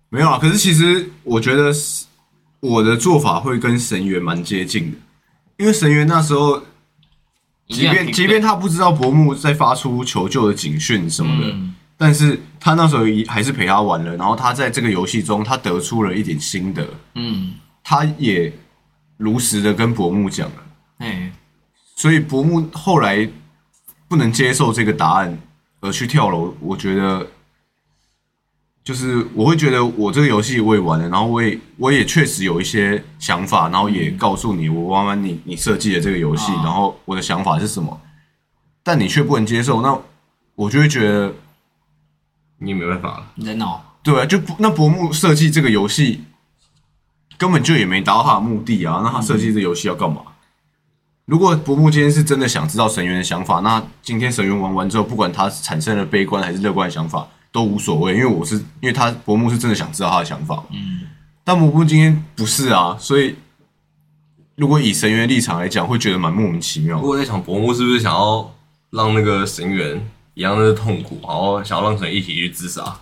[0.10, 0.40] 没有啊。
[0.42, 2.06] 可是其实我觉得是
[2.60, 4.98] 我的做法会跟神原蛮接近的，
[5.58, 6.60] 因为神原那时候，
[7.70, 14.18] 即便即便他不知道伯木在发出求救的警讯什么的，嗯但是他那时候也还是陪他玩了。
[14.18, 16.84] 然后他在这个游戏中，他得出了一点心得，
[17.14, 17.54] 嗯，
[17.84, 18.52] 他也
[19.18, 20.56] 如实的跟伯木讲了。
[21.96, 23.28] 哎，所以伯木后来
[24.08, 25.38] 不能接受这个答案
[25.82, 27.28] 而去跳楼，我觉得
[28.84, 38.00] 就是我会觉得我这个游戏我也玩了，然后我也我也确实有一些想法，然后也告诉你我玩完你你设计的这个游戏，啊然后我的想法是什么，
[38.84, 39.98] 但你却不能接受，那
[40.56, 41.34] 我就会觉得
[42.60, 43.32] 你也没办法了。
[43.36, 43.84] 你在闹。
[44.04, 46.24] 对啊，就不那伯木设计这个游戏
[47.40, 50.22] 根本就也没达到他的目的啊，那他设计这个游戏要干嘛？
[51.26, 61.02] 如果伯木今天是真的想知道神原的想法，那今天神原玩完之后，不管他产生了悲观还是乐观的想法，都无所谓，因为我是因为他伯木是真的想知道他的想法，嗯，
[61.44, 63.36] 但伯木今天不是啊，所以
[64.56, 67.08] 如果以神原的立场来讲，会觉得蛮莫名其妙的。
[67.08, 68.54] 我在想，伯木是不是想要
[68.92, 70.00] 让那个神原
[70.36, 72.98] 一样的痛苦，然后想要让神一起去自杀？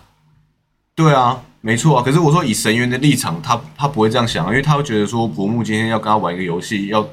[0.94, 2.02] 对啊，没错啊。
[2.02, 7.06] 可是我说以神原的立场，他他不会这样想啊，因为他会觉得说伯木今天要跟他玩一个游戏，要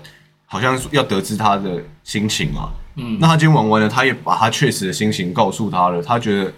[0.51, 2.69] 好像要得知他的心情嘛。
[2.97, 6.53] 嗯那他今天玩完了，他也把他确实的心情告诉他了，他觉得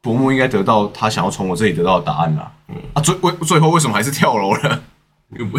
[0.00, 2.50] 伯母应该得到他想要从我这里得到的答案啦。
[2.68, 4.82] 嗯啊，最为最后为什么还是跳楼了？
[5.38, 5.58] 又不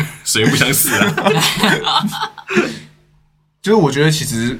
[0.57, 2.03] 想死啊？
[3.61, 4.59] 就是我觉得其实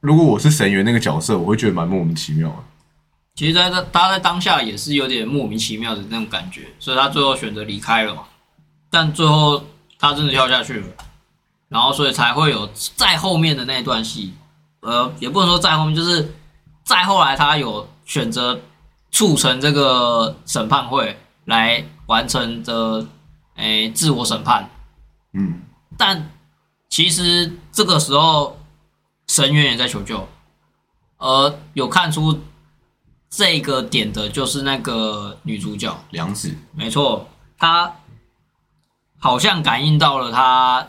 [0.00, 2.56] 如果我是神原那个角色，我会觉得蛮莫名其妙的。
[3.36, 8.24] 其实在他他在当下也是有点莫名其妙的那种感觉，所以他最后选择离开了嘛。
[8.90, 9.64] 但最后
[10.00, 10.86] 他真的跳下去了，
[11.70, 14.34] 然后所以才会有再后面的那一段戏，
[14.80, 16.34] 呃，也不能说再后面，就是
[16.84, 18.60] 再后来他有选择
[19.12, 23.06] 促成这个审判会来完成的
[23.54, 24.68] 诶自我审判，
[25.32, 25.62] 嗯，
[25.96, 26.30] 但
[26.88, 28.58] 其实这个时候
[29.28, 30.28] 神原也在求救，
[31.18, 32.40] 而有看出
[33.28, 37.94] 这个点的就是那个女主角，梁子，没错，她
[39.20, 40.88] 好像感应到了他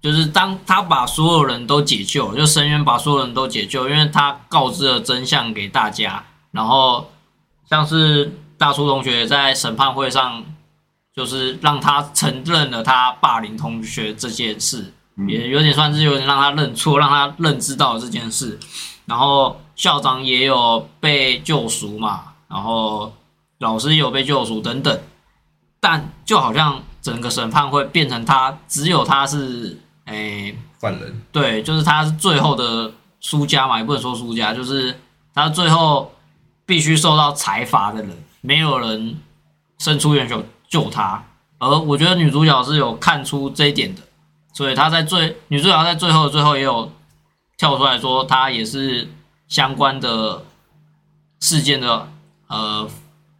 [0.00, 7.10] 就是当他把所有人都解救，就深渊把所有人都解救，因为他告知了真相给大家，然后
[7.68, 10.44] 像是大叔同学在审判会上，
[11.14, 14.92] 就是让他承认了他霸凌同学这件事，
[15.26, 18.58] 也有点算是有点让他认错，让他认知到了这件事，
[19.06, 23.12] 然后校长也有被救赎嘛，然后
[23.58, 25.00] 老师也有被救赎等等，
[25.80, 34.98] 但就好像整个审判会变成他只有他是诶、犯人，对，就是他是最后的输家嘛，也不能说输家，就是
[35.34, 36.12] 他最后
[36.66, 39.20] 必须受到财罚的人，没有人
[39.78, 41.22] 伸出援手救他。
[41.58, 44.02] 而我觉得女主角是有看出这一点的，
[44.52, 46.92] 所以她在最女主角在最后的最后也有
[47.56, 49.08] 跳出来说，她也是
[49.48, 50.44] 相关的
[51.40, 52.08] 事件的
[52.46, 52.88] 呃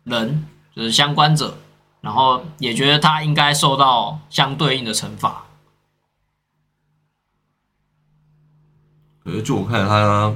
[0.03, 0.45] 人，
[0.75, 1.57] 就是相关者，
[2.01, 5.45] 然后也觉得她应该受到相对应的惩罚。
[9.29, 10.33] 可是就我看他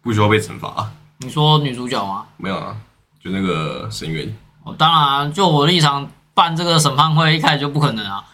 [0.00, 2.24] 不需要被惩罚、啊，你说女主角吗？
[2.36, 2.76] 没有啊，
[3.20, 4.32] 就那个神渊，
[4.62, 8.24] 哦，当然啊、就我立场，办这个审判会一开始就不可能啊，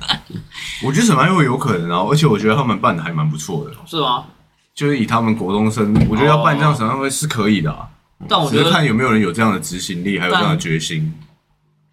[0.84, 4.26] 我觉得审判会有可能啊，而且我觉得他们办的还蛮不错的，是吗？
[4.74, 7.88] 就是以他们国中生，我觉得要办这样审判会是可以的
[8.28, 11.12] 但我觉得，看有没有人有这样的执行力，还有这样的决心。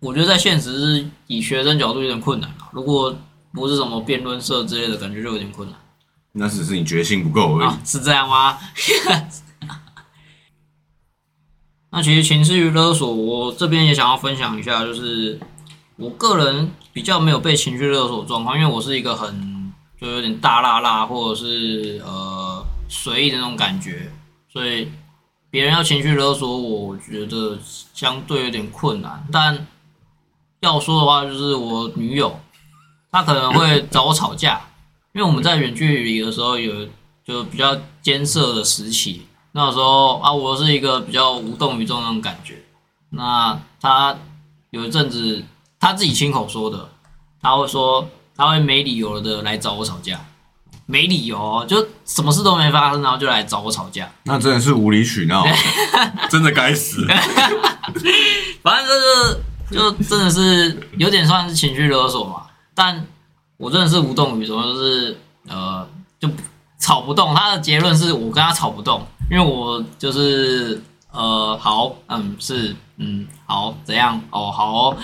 [0.01, 2.69] 我觉得在现实是以学生角度有点困难啊。
[2.71, 3.15] 如果
[3.53, 5.77] 不是什么辩论社之类的，感觉就有点困难
[6.39, 7.69] 那只是你决心不够而已。
[7.85, 8.57] 是这样吗？
[11.91, 15.39] 那其实情绪勒索，我这边也想要分享一下，就是
[15.95, 24.11] 我个人比较没有被情绪勒索状况，因为我是一个很就有点大辣辣或者是呃随意的那种感觉，
[24.53, 24.91] 所以
[25.49, 27.57] 别人要情绪勒索，我觉得
[27.93, 29.27] 相对有点困难。
[29.31, 29.65] 但
[30.59, 32.39] 要说的话，就是我女友，
[33.11, 34.61] 她可能会找我吵架，
[35.19, 36.87] 因为我们在远距离的时候有
[37.25, 42.63] 就比较艰涩的时期，那时候啊，我是一个比较无动于衷的那种感觉。
[43.09, 44.17] 那他
[44.69, 45.43] 有一阵子，
[45.77, 46.87] 他自己亲口说的，
[47.41, 50.25] 他会说他会没理由的来找我吵架，
[50.85, 54.09] 没理由哦，就什么事都没发生，然后就来找我吵架。
[54.23, 55.45] 那真的是无理取闹。
[56.31, 57.05] 真的该死。
[58.63, 62.43] 反正就是就真的是有点算是情绪勒索嘛，
[62.73, 63.05] 但
[63.59, 65.17] 我真的是无动于衷，就是
[65.49, 65.85] 呃
[66.17, 66.29] 就
[66.79, 67.35] 吵不动。
[67.35, 70.81] 他的结论是我跟他吵不动，因为我就是
[71.11, 74.97] 呃好嗯是嗯好怎样哦好哦，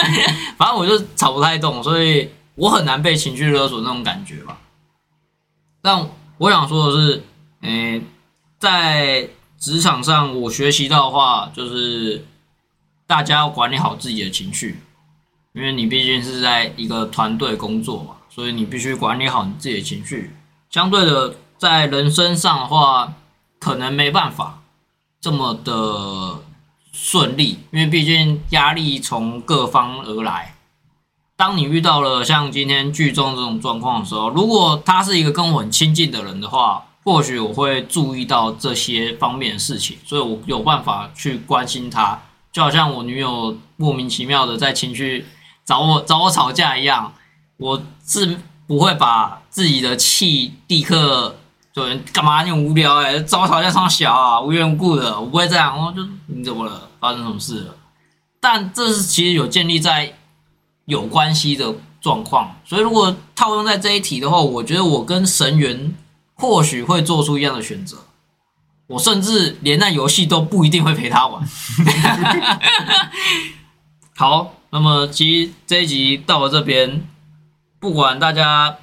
[0.56, 4.58] 反正我就吵不太动，所以我很难被情绪勒索那种感觉吧。
[5.82, 7.22] 但我想说的是，
[7.60, 8.02] 诶、
[8.58, 9.28] 在
[9.58, 12.24] 职场上我学习到的话，就是
[13.06, 14.80] 大家要管理好自己的情绪，
[15.58, 20.30] 因为你毕竟是在一个团队工作嘛，所以你必须管理好你自己的情绪。
[20.70, 23.12] 相对的，在人生上的话，
[23.58, 24.62] 可能没办法
[25.20, 26.44] 这么的
[26.92, 30.54] 顺利，因为毕竟压力从各方而来。
[31.34, 42.16] 当你遇到了像今天剧中这种状况的时候，如果他是一个跟我很亲近的人的话，或许我会注意到这些方面的事情，所以我有办法去关心他。
[42.52, 45.26] 就好像我女友莫名其妙的在情绪
[45.68, 47.12] 找我找我吵架一样，
[47.58, 51.36] 我是不会把自己的气立刻
[51.74, 56.88] 就干嘛你很无聊哎、找我吵架上小啊，无缘无故的，我不会这样，我就你怎么了？
[56.98, 57.74] 发生什么事了？
[58.40, 60.14] 但这是其实有建立在
[60.86, 65.94] 有关系的状况，所以如果套用在这一题的话，我觉得我跟神元
[66.32, 67.98] 或许会做出一样的选择。
[68.86, 71.46] 我甚至连那游戏都不一定会陪他玩。
[74.16, 77.06] 好，那么其实这一集到了这边，
[77.80, 78.76] 不管大家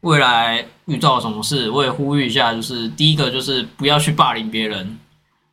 [0.00, 4.98] 未来遇到什么事，我也呼吁一下，就是第一个就是不要去霸凌别人，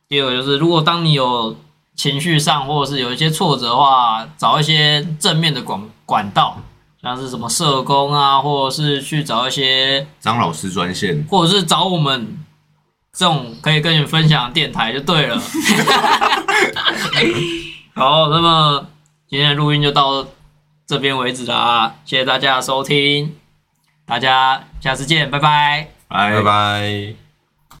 [0.08, 1.56] 第二个就是如果当你有
[1.96, 6.58] 情绪上或者是有一些挫折的话，找一些正面的管管道，
[7.02, 12.38] 像是什么社工啊，或者是去找一些张老师专线，或者是找我们
[13.12, 15.42] 这种可以跟你分享的电台就对了。
[17.94, 18.86] 好，那么
[19.32, 20.26] 今天的录音就到
[20.86, 23.34] 这边为止啦，谢谢大家的收听，
[24.04, 25.88] 大家下次见，拜拜。
[26.06, 27.21] 拜拜拜。